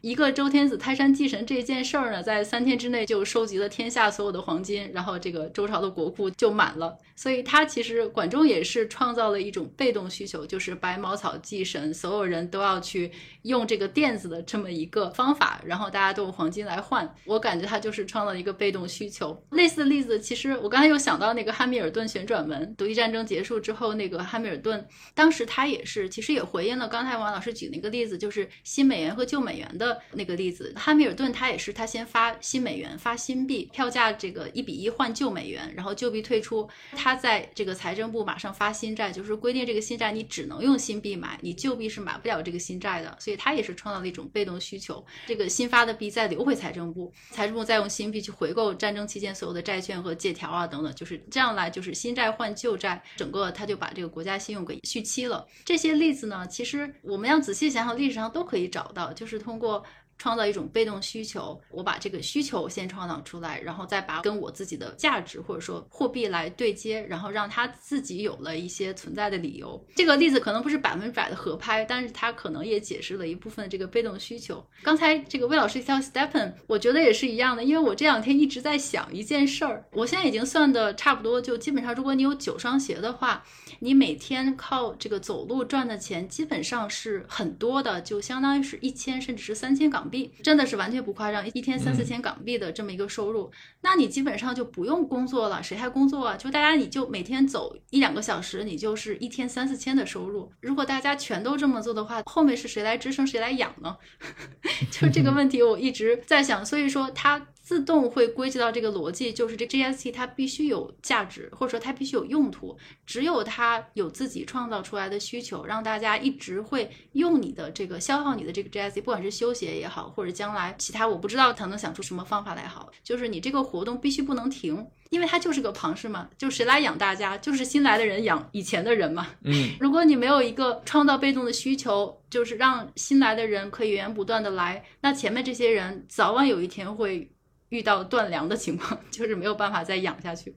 [0.00, 6.96] 一个周天子泰山祭神这件事儿呢，在三天之内就收集了天下所有的黄金，然后这个周朝的国库就满了。
[7.16, 13.10] 所以他其实管仲也是创造了一种被动需求，就是白茅草祭神，所有人都要去
[13.42, 17.12] 用这个垫子的这么一个方法，然后大家都用黄金来换。
[17.24, 19.44] 我感觉他就是创造了一个被动需求。
[19.50, 29.57] 类似的例子，其实我刚才又想到那个汉密尔顿旋转门，独立战争结束之后，那个汉密尔顿当时他也是，其实也回应了刚才王老师举那个例子，就是新美元和旧美。
[29.58, 55.46] 元的那个例子，汉密尔顿他也是，他先发新美元，发新币，票价这个一比一换旧美元，然后旧币退出，他在这个财政部马上发新债，就是规定这个新债你只能用新币买，你旧币是买不了这个新债的，所以他也是创造了一种被动需求，这个新发的币再流回财政部，财政部再用新币去回购战争期间所有的债券和借条啊等等，就是这样来，就是新债换旧债，整个他就把这个国家信用给续期了。
[55.64, 59.37] 这些例子呢，其实我们要仔细想想，历史上都可以找到，就是。
[59.38, 59.82] 通过
[60.18, 69.80] 创造一种被动需求，我把这个需求先创造出来，然后再把跟我自己的价值或者说货币来对接，然后让它自己有了一些存在的理由。
[69.94, 74.64] 这个例子可能不是百分之百的合拍，但是它可能也解释了一部分这个被动需求。
[74.82, 83.44] 刚才这个魏老师提到 Stephen，我觉得也是一样的，因为我这两天一直在想一件事儿，我现在已经算的差不多，就基本上如果你有九双鞋的话。
[83.80, 93.50] 你每天靠这个走路赚的钱基本上是很多的，就相当于是一千甚至是三千港币，真的是完全不夸张，一天三四千港币的这么一个收入，
[93.82, 96.36] 那你基本上就不用工作了，谁还工作啊？
[96.36, 100.50] 就大家你就每天走一两个小时，你就是一天三四千的收入。
[100.60, 103.96] 如果大家全都这么做的话，后面是谁来支撑谁来养呢？
[104.90, 107.46] 就这个问题我一直在想，所以说它。
[107.68, 129.26] 自动会归结到这个逻辑，就是这 GST 它必须有价值，或者说它必须有用途，只有它有自己创造出来的需求，让大家一直会用你的这个消耗你的这个 GST，不管是修鞋也好，或者将来其他我不知道他能想出什么方法来好，就是你这个活动必须不能停，因为它就是个庞氏嘛，就谁来养大家，就是新来的人养以前的人嘛。
[129.44, 137.30] 嗯，如果你没有一个创造被动的需求，就是让新来的人可以源源不断的来，那前面这些人早晚有一天会。
[137.70, 140.54] 遇到断粮的情况， 就是没有办法再养下去，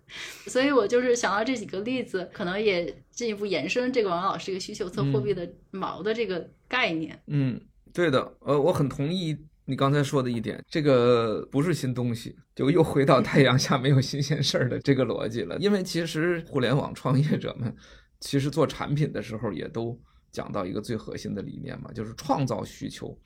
[0.47, 7.22] 所以我就是想到这几个例子，可能也进一步延伸这个王老师一个需求侧货币的锚的这个概念。
[7.28, 7.59] 嗯，
[7.93, 15.57] 对的，呃，我很同意你刚才说的一点，这个不是新东西，就又回到太阳下没有新鲜事儿的这个逻辑了。
[15.59, 17.74] 因为其实互联网创业者们，
[18.20, 19.99] 其实做产品的时候也都
[20.32, 23.18] 讲到一个最核心的理念嘛，就是创造需求。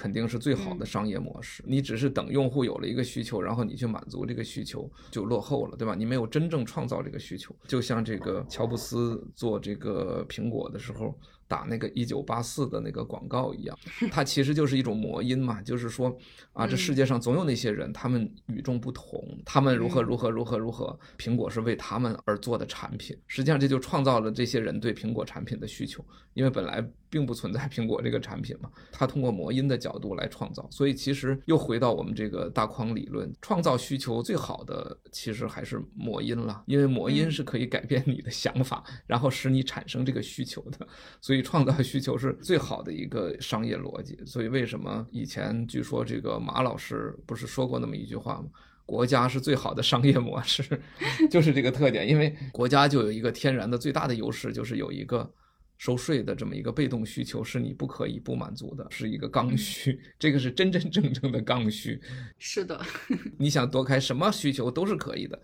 [0.00, 1.64] 肯定是最好的商业模式。
[1.66, 5.94] 你只是等用户有了一个需求，然后你去满足这个需求，就落后了，对吧？
[5.96, 7.52] 你没有真正创造这个需求。
[7.66, 11.18] 就像这个乔布斯做这个苹果的时候。
[11.48, 13.76] 打那个一九八四的那个广告一样，
[14.12, 16.14] 它其实就是一种魔音嘛，就是说
[16.52, 40.86] 啊，这世界上总有那些人，他们与众不同，他们如何如何如何如何，苹果是为他们而做的产品，实际上这就创造了这些人对苹果产品的需求，因为本来并不存在苹果这个产品嘛，它通过魔音的角度来创造，所以其实又回到我们这个大框理论，创造需求最好的其实还是魔音了，因为魔音是可以改变你的想法，然后使你产生这个需求的，
[41.22, 41.37] 所以。
[41.42, 48.48] 创造需求是最好的一个商业逻辑，所以为什么以前据说这个马老师不是说过那么一句话吗？
[48.86, 50.62] 国家是最好的商业模式，
[51.30, 55.30] 就是这个特点，因为国家就有一个天然的最大的优势，就是有一个
[55.76, 62.00] 收税的这么一个被动需求，是你不可以不满足的，是一个刚需，这个是真真正正的刚需。
[62.38, 62.80] 是的，
[63.36, 65.38] 你想躲开什么需求都是可以的。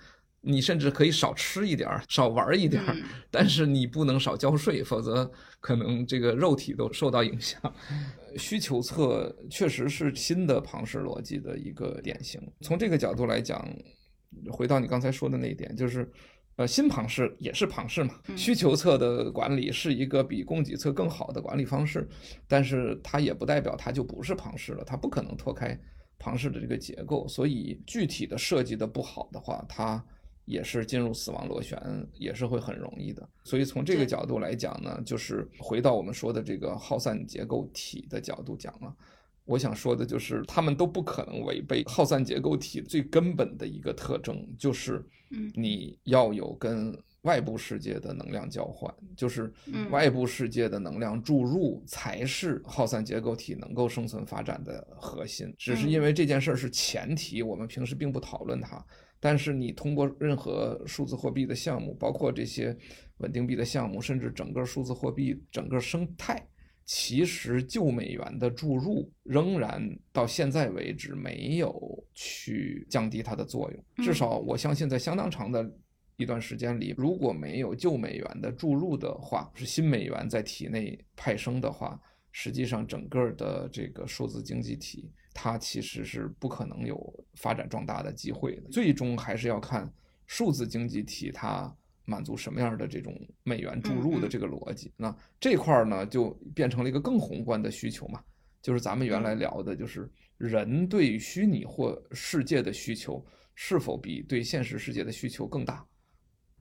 [0.46, 2.94] 你甚至可以少吃一点儿，少玩一点儿，
[3.30, 7.60] 但是你不能少交税，否则可能这个肉体都受到影响。
[8.36, 12.40] 需求侧确实是新的庞氏逻辑的一个典型。
[12.60, 13.64] 从这个角度来讲，
[14.50, 16.10] 回到你刚才说的那一点，就是，
[16.56, 18.14] 呃，新庞氏也是庞氏嘛。
[18.36, 22.08] 需求侧的管理是一个比供给侧更好的管理方式，
[22.48, 25.78] 但是它也不代表它就不是庞氏了，它不可能脱开
[26.18, 27.26] 庞氏的这个结构。
[27.28, 30.04] 所以具体的设计的不好的话，它。
[30.44, 31.78] 也是进入死亡螺旋，
[32.12, 33.26] 也是会很容易的。
[33.44, 38.94] 所以从这个角度来讲呢，就是回到我们说的这个耗散结构体的角度讲了，
[39.44, 45.04] 我想说的就是，他们都不可能违背耗散结构体最根本的一个特征，就是
[45.54, 49.50] 你要有跟外部世界的能量交换，就是
[49.90, 55.54] 外部世界的能量注入才是耗散结构体能够生存发展的核心。
[55.56, 58.84] 只是因为这件事儿是前提，我们平时并不讨论它。
[59.24, 62.76] 但是你通过任何数字货币的项目，包括这些
[63.16, 66.46] 稳定币的项目，甚至整个数字货币整个生态，
[66.84, 74.04] 其实旧美元的注入仍然到现在为止没有去降低它的作用。
[74.04, 75.74] 至少我相信，在相当长的
[76.16, 81.98] 一段时间里，如果没有旧美元的注入的话，是新美元在体内派生的话，
[82.36, 85.08] 实际上整个的这个数字经济体。
[85.36, 89.92] 它其实是不可能有发展壮大的机会的，最终还是要看
[90.26, 93.12] 数字经济体它满足什么样的这种
[93.42, 94.92] 美元注入的这个逻辑。
[94.96, 98.22] 那这块儿呢，就变成了一个更宏观的需求嘛，
[98.62, 100.08] 就是咱们原来聊的，就是
[100.38, 103.20] 人对虚拟或世界的需求
[103.56, 105.84] 是否比对现实世界的需求更大？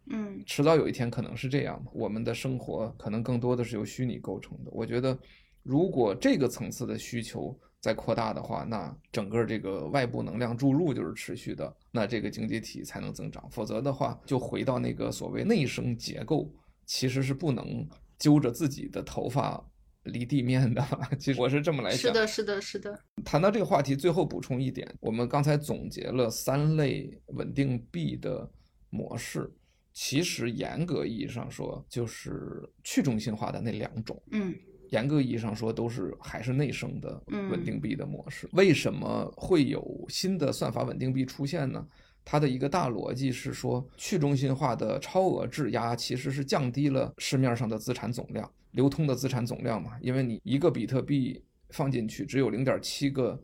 [0.10, 4.72] 嗯，迟早有一天可能是这样，我们的生活可能更多的是由虚拟构成的。
[4.72, 5.16] 我觉得，
[5.64, 13.46] 如果这个层次的需求，再扩大的话，那整个这个外部能量注入就是持续的，那这个经济体才能增长。
[13.52, 16.50] 否则的话，就回到那个所谓内生结构，
[16.86, 17.86] 其实是不能
[18.18, 19.62] 揪着自己的头发
[20.04, 20.86] 离地面的。
[21.20, 22.00] 其实我是这么来讲。
[22.00, 23.00] 是的，是的，是的。
[23.26, 28.50] 谈到这个话题，最后补充一点，我们刚才总结了三类稳定币的
[28.90, 29.52] 模式，
[29.92, 34.22] 其实严格意义上说，就是去中心化的那两种。
[34.32, 34.56] 嗯。
[34.94, 38.48] 严格意义上说，都是还是内生的稳定币的模式。
[38.54, 41.84] 为什么会有新的算法稳定币出现呢？
[42.24, 49.98] 它的一个大逻辑是说，去中心化的超额质押其实是降低了市面上的资产总量，流通的资产总量嘛。
[50.00, 53.42] 因为你一个比特币放进去，只有零点七个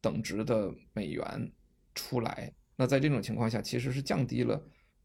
[0.00, 1.50] 等值的美元
[1.96, 4.62] 出来，那在这种情况下，其实是降低了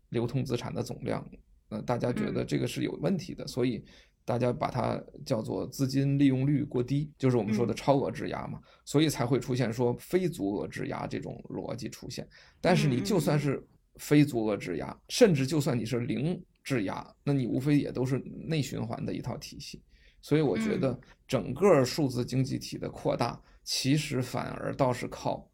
[0.09, 1.27] 流通资产的总量。
[1.67, 3.83] 那大家觉得这个是有问题的，所以。
[4.27, 12.27] 大家把它叫做资金利用率过低，就是我们说的超额质押嘛，所以才会出现说非足额质押这种逻辑出现。
[12.59, 13.65] 但是你就算是
[13.95, 19.81] 非足额质押，甚至就算你是零质押，那你无非也都是内循环的一套体系。
[20.21, 25.49] 所以我觉得整个数字经济体的扩大，其实反而倒是靠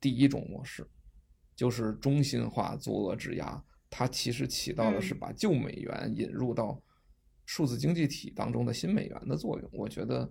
[0.00, 0.86] 第一种模式，
[1.56, 3.60] 就是中心化足额质押，
[3.90, 6.80] 它其实起到的是把旧美元引入到。
[7.44, 10.30] 数字经济体当中的新美元的作用，我觉得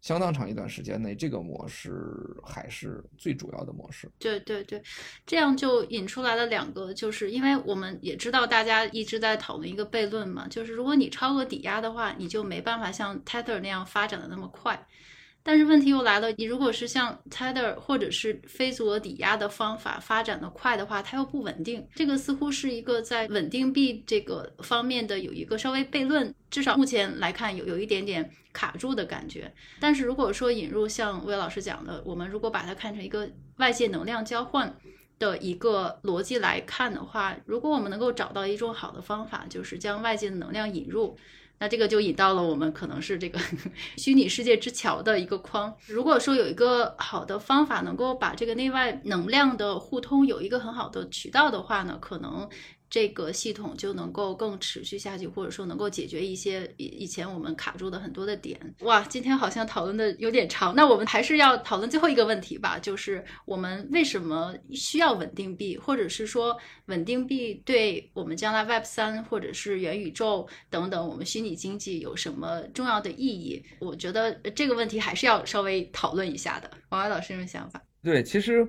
[0.00, 1.92] 相当长一段时间内，这个模式
[2.44, 4.10] 还是最主要的模式。
[4.18, 4.82] 对对对，
[5.26, 14.86] 这样就引出来了两个，就是因为我们也知道大家一直在讨论一个悖论嘛，就是如果你超额抵押的话，你就没办法像 Tether 那样发展的那么快。
[15.42, 21.86] 但是问题又来了，你如果是像 Tether 或者是非足额抵押的方法发展的快的话，它又不稳定。
[21.94, 29.50] 这个似乎是一个在稳定币这个方面的有一个稍微悖论，至少目前来看有有一点点卡住的感觉。
[29.80, 34.76] 但是如果说引入像魏老师讲的，我们如果把它看成一个外界能量交换
[35.18, 41.16] 的一个逻辑来看的话，如果我们能够找到一种好的方法，就是将外界的能量引入。
[41.60, 43.38] 那这个就引到了我们可能是这个
[43.96, 45.72] 虚拟世界之桥的一个框。
[45.86, 52.48] 如果说有一个好的方法能够把这个内外能量的互通有一个很好的渠道的话呢，可能。
[52.90, 58.58] 这个系统就能够更持续下去，或者说能够解决一些以以前我们卡住的很多的点。
[58.80, 73.64] 哇，今天好像讨论的有点长，那我们还是要讨论最后一个问题吧，就是我们为什么需要稳定币，或者是说稳定币对我们将来 Web 三或者是元宇宙等等我们虚拟经济有什么重要的意义？
[73.78, 76.68] 我觉得这个问题还是要稍微讨论一下的。
[76.88, 77.80] 王安老师有什么想法？
[78.02, 78.68] 对，其实。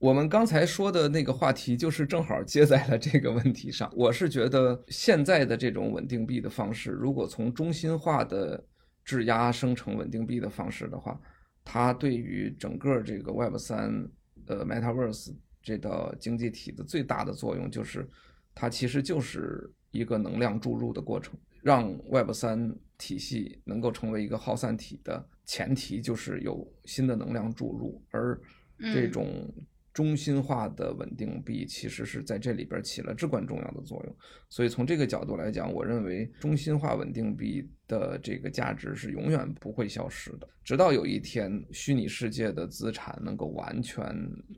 [0.00, 3.92] 我们刚才说的那个话题，就是正好接在了这个问题上。
[3.94, 8.66] 我是觉得现在的这种稳定币的方式，如果从中心化的
[9.04, 11.20] 质押生成稳定币的方式的话，
[11.62, 14.10] 它对于整个这个 Web 三
[14.46, 18.08] 呃 Metaverse 这道经济体的最大的作用，就是
[18.54, 21.38] 它其实就是一个能量注入的过程。
[21.62, 28.40] 让 Web 三体系能够成为一个耗散体的前提，就是有新的能量注入，而
[28.94, 29.28] 这种。
[29.92, 34.16] 中心化的稳定币其实是在这里边起了至关重要的作用，
[34.48, 44.06] 所以从这个角度来讲，我认为中心化稳定币的这个价值是永远不会消失的，直到有一天虚拟世界的资产能够完全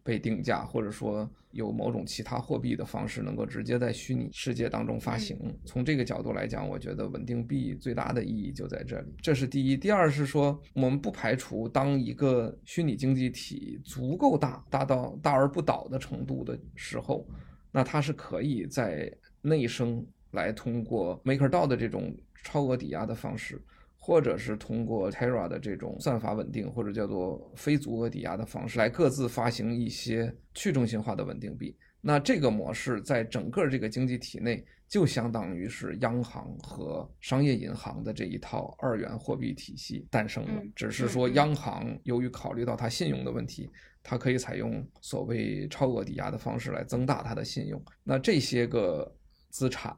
[0.05, 1.29] 被定价，或者说。
[1.53, 5.37] 有某种其他货币的方式，能够直接在虚拟世界当中发行。
[5.67, 9.13] 从这个角度来讲，我觉得稳定币最大的意义就在这里。
[9.21, 9.77] 这是第一。
[9.77, 17.29] 第二是说，我们不排除当一个虚拟经济体足够大，大到大而不倒的程度的时候，
[17.71, 23.61] 那它是可以在内生来通过 MakerDAO 的这种超额抵押的方式。
[24.05, 31.77] 或者是通过 Terra 的这种算法稳定，或者叫做非足额抵押的方式来各自发行一些去中心化的稳定币。
[32.01, 40.61] 那这个模式在整个这个经济体内，就相当于是央行和商业银行的这一套二元货币体系诞生了。
[40.75, 43.71] 只是说，央行由于考虑到它信用的问题，
[44.03, 47.81] 它可以采用所谓超额抵押的方式来增大它的信用。
[48.03, 49.15] 那这些个
[49.49, 49.97] 资产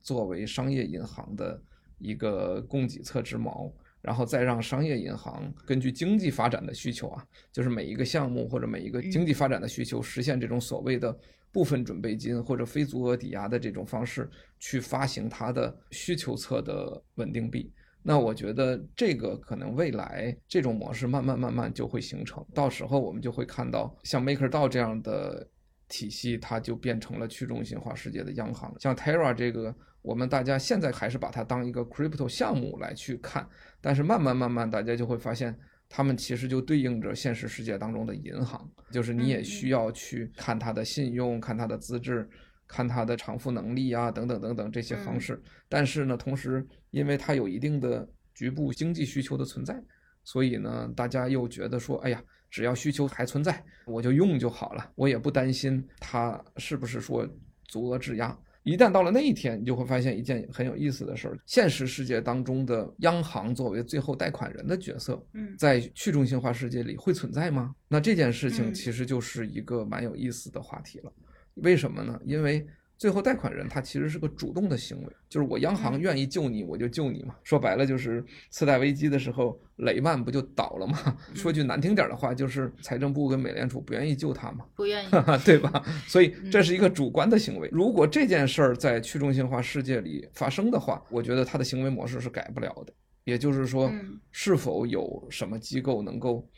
[0.00, 1.60] 作为商业银行的。
[2.02, 11.16] 一个供给侧之矛，然后再让商业银行根据经济发展的需求啊，就是每一个项目或者每一个经济发展的需求，实现这种所谓的
[11.52, 14.28] 部分准备金或者非足额抵押的这种方式
[14.58, 17.72] 去发行它的需求侧的稳定币。
[18.02, 25.48] 那我觉得这个可能未来这种模式慢慢慢慢就会形成，到时候我们就会看到像 MakerDAO 这样的
[25.86, 29.72] 体系，它就变成了去中心化世界的央行，像 Terra 这个。
[30.02, 33.48] 我们大家现在还是把它当一个 crypto 项目来去看，
[33.80, 35.56] 但是慢慢慢慢，大家就会发现，
[35.88, 42.28] 他们其实就对应着现实世界当中的银行，就是你也需要去看它的信用、看它的资质、
[42.66, 45.40] 看它的偿付能力啊，等等等等这些方式。
[45.68, 49.80] 但是呢，同时因为它有一定的局部经济需求的存在，
[50.24, 57.24] 所以呢，大家又觉得说，哎呀，只要需求还存在，我就用就好了，我也不担心它是不是说
[57.68, 58.36] 足额质押。
[58.62, 65.22] 一旦到了那一天，你就会发现一件很有意思的事儿：现实世界当中的央行作为最后贷款人的角色，
[65.58, 67.74] 在去中心化世界里会存在吗？
[67.88, 71.12] 那这件事情其实就是一个蛮有意思的话题了。
[71.56, 72.20] 为什么呢？
[72.24, 72.66] 因为。
[73.02, 77.34] 最后，贷款人他其实是个主动的行为，就是我央行愿意救你，我就救你嘛。
[77.42, 81.18] 说白了，就是次贷危机的时候，雷曼不就倒了吗？
[81.34, 85.08] 说句难听点的话，就是财政部跟美联储不愿意救他嘛，不愿意，
[85.44, 85.84] 对吧？
[86.06, 87.68] 所以这是一个主观的行为。
[87.72, 92.92] 如果这件事儿在去中心化世界里发生的话，我觉得他的行为模式是改不了的。
[93.24, 93.92] 也就是说，
[94.30, 96.48] 是否有什么机构能够？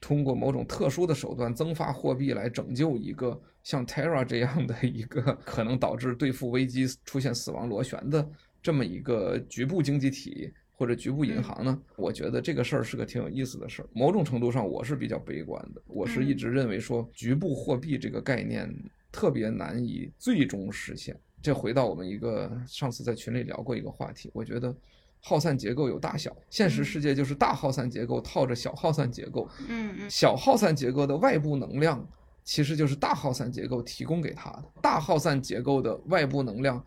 [0.00, 3.36] 通过某种特殊的手段增发货币来拯救一个
[3.68, 8.26] 像 Terra 这样的一个可能导致兑付危机出现死亡螺旋的
[8.62, 11.78] 这么一个局部经济体或者局部银行呢？
[11.94, 13.88] 我觉得这个事儿是个挺有意思的事儿。
[13.92, 15.82] 某种程度上，我是比较悲观的。
[15.86, 18.74] 我是一直认为说局部货币这个概念
[19.12, 21.14] 特别难以最终实现。
[21.42, 24.74] 这回到我们一个上次在群里聊过一个话题，我觉得。
[25.20, 32.08] 耗散结构有大小，现实世界就是大耗散结构套着小耗散结构，嗯嗯，小耗散结构的外部能量
[32.48, 36.82] 其实就是大耗散结构提供给它的，大耗散结构的外部能量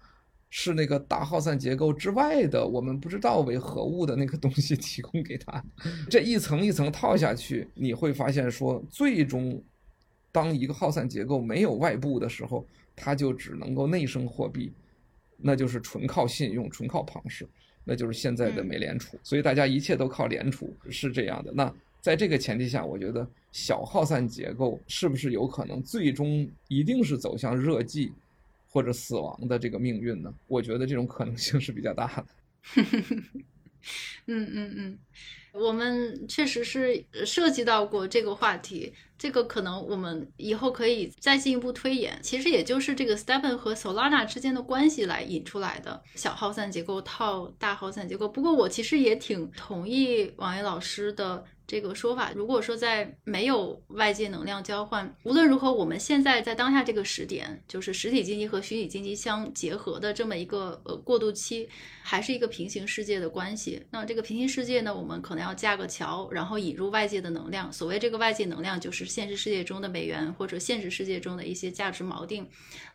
[0.50, 5.64] 是那个大耗散结构之外的，我们不知道为何物的那个东西提供给它。
[6.10, 9.64] 这一层一层套下去，你会发现说，最终
[10.32, 12.66] 当一个耗散结构没有外部的时候，
[12.96, 14.74] 它就只能够内生货币，
[15.38, 17.48] 那就是纯靠信用，纯靠庞氏，
[17.84, 19.16] 那就是现在的美联储。
[19.22, 21.52] 所以大家一切都靠联储是这样的。
[21.54, 21.72] 那
[22.02, 28.12] 在这个前提下，我觉得小耗散结构是不是有可能最终一定是走向热寂？
[28.74, 30.34] 或者死亡的这个命运呢？
[30.48, 32.26] 我觉得这种可能性是比较大的。
[34.28, 34.98] 嗯嗯嗯，
[35.52, 42.18] 我们确实是涉及到过这个话题，这个可能我们以后可以再进一步推演。
[42.24, 48.30] 其实也就是这个 Stepan 和 Solana 之间的关系来引出来的，小耗散结构套大耗散结构。
[48.30, 51.44] 不过我其实也挺同意王岩老师的。
[51.72, 61.70] 这个说法，如果说在没有外界能量交换，无论如何，我们现在在当下这个时点，就是实体经济和虚拟经济相结合的这么一个呃过渡期，
[62.04, 63.82] 还是一个平行世界的关系。
[63.90, 67.72] 那这个平行世界呢，我们可能要架个桥，然后引入外界的能量。
[67.72, 72.46] 所谓这个外界能量，就是现实世界中的美元或者现实世界中的一些价值锚定，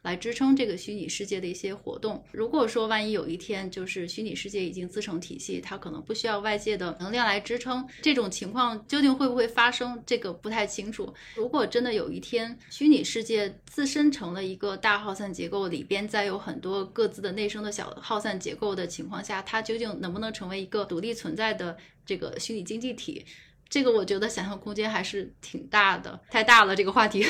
[0.06, 2.24] 来支撑这个虚拟世界的一些活动。
[2.30, 8.86] 如果说万一有一天，就是虚拟世界已经自成体系，它可能不需要外界的能量来支撑，这种情况。
[8.86, 10.00] 究竟会不会发生？
[10.06, 11.12] 这个不太清楚。
[11.34, 23.26] 如果真的有一天，虚拟世界自身成了一个大耗散结构，里边再有很多各自的内生的小耗散结构的情况下，它究竟能不能成为一个独立存在的这个虚拟经济体？
[23.68, 27.26] 这个我觉得想象空间还是挺大的，太大了这个话题。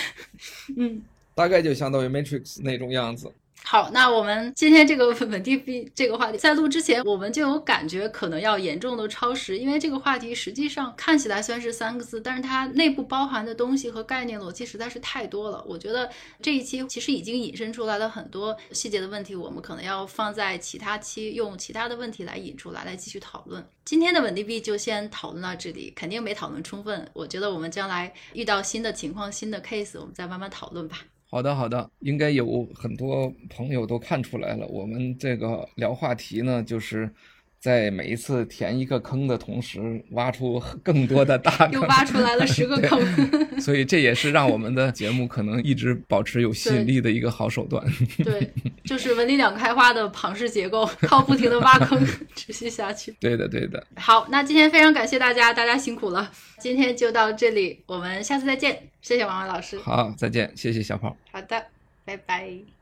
[0.78, 1.02] 嗯，
[1.36, 3.30] 大概就相当于 Matrix 那种样子。
[3.62, 15.64] 好，那我们今天这个稳定币这个话题，在录之前我们就有感觉可能要严重的超时，因为这个话题实际上看起来虽然是三个字，但是它内部包含的东西和概念逻辑实在是太多了。
[15.66, 16.08] 我觉得
[16.40, 23.66] 这一期其实已经引申出来了很多细节的问题，我们可能要放在其他期用其他的问题来引出来，来继续讨论。
[23.84, 27.08] 今天的稳定币就先讨论到这里，肯定没讨论充分。
[27.12, 31.00] 我觉得我们将来遇到新的情况、新的 case，我们再慢慢讨论吧。
[31.28, 34.64] 好的，好的，应该有很多朋友都看出来了。
[34.68, 37.12] 我们这个聊话题呢，就是
[37.58, 39.80] 在每一次填一个坑的同时，
[40.10, 43.60] 挖出 更多的大坑，又挖出来了十个 坑。
[43.60, 47.84] 所以这也是让我们的节目可能一直保持有吸引力的一个好手段。
[48.18, 48.50] 对，
[48.84, 53.14] 就是文理两开花的庞氏结构，靠不停的挖坑持续下去。
[53.18, 53.84] 对的，对的。
[53.96, 56.30] 好，那今天非常感谢大家，大家辛苦了。
[56.58, 58.80] 今天就到这里，我们下次再见。
[59.00, 59.78] 谢谢王王老师。
[59.78, 61.16] 好，再见，谢谢小跑。
[61.32, 61.66] 好的，
[62.04, 62.75] 拜拜。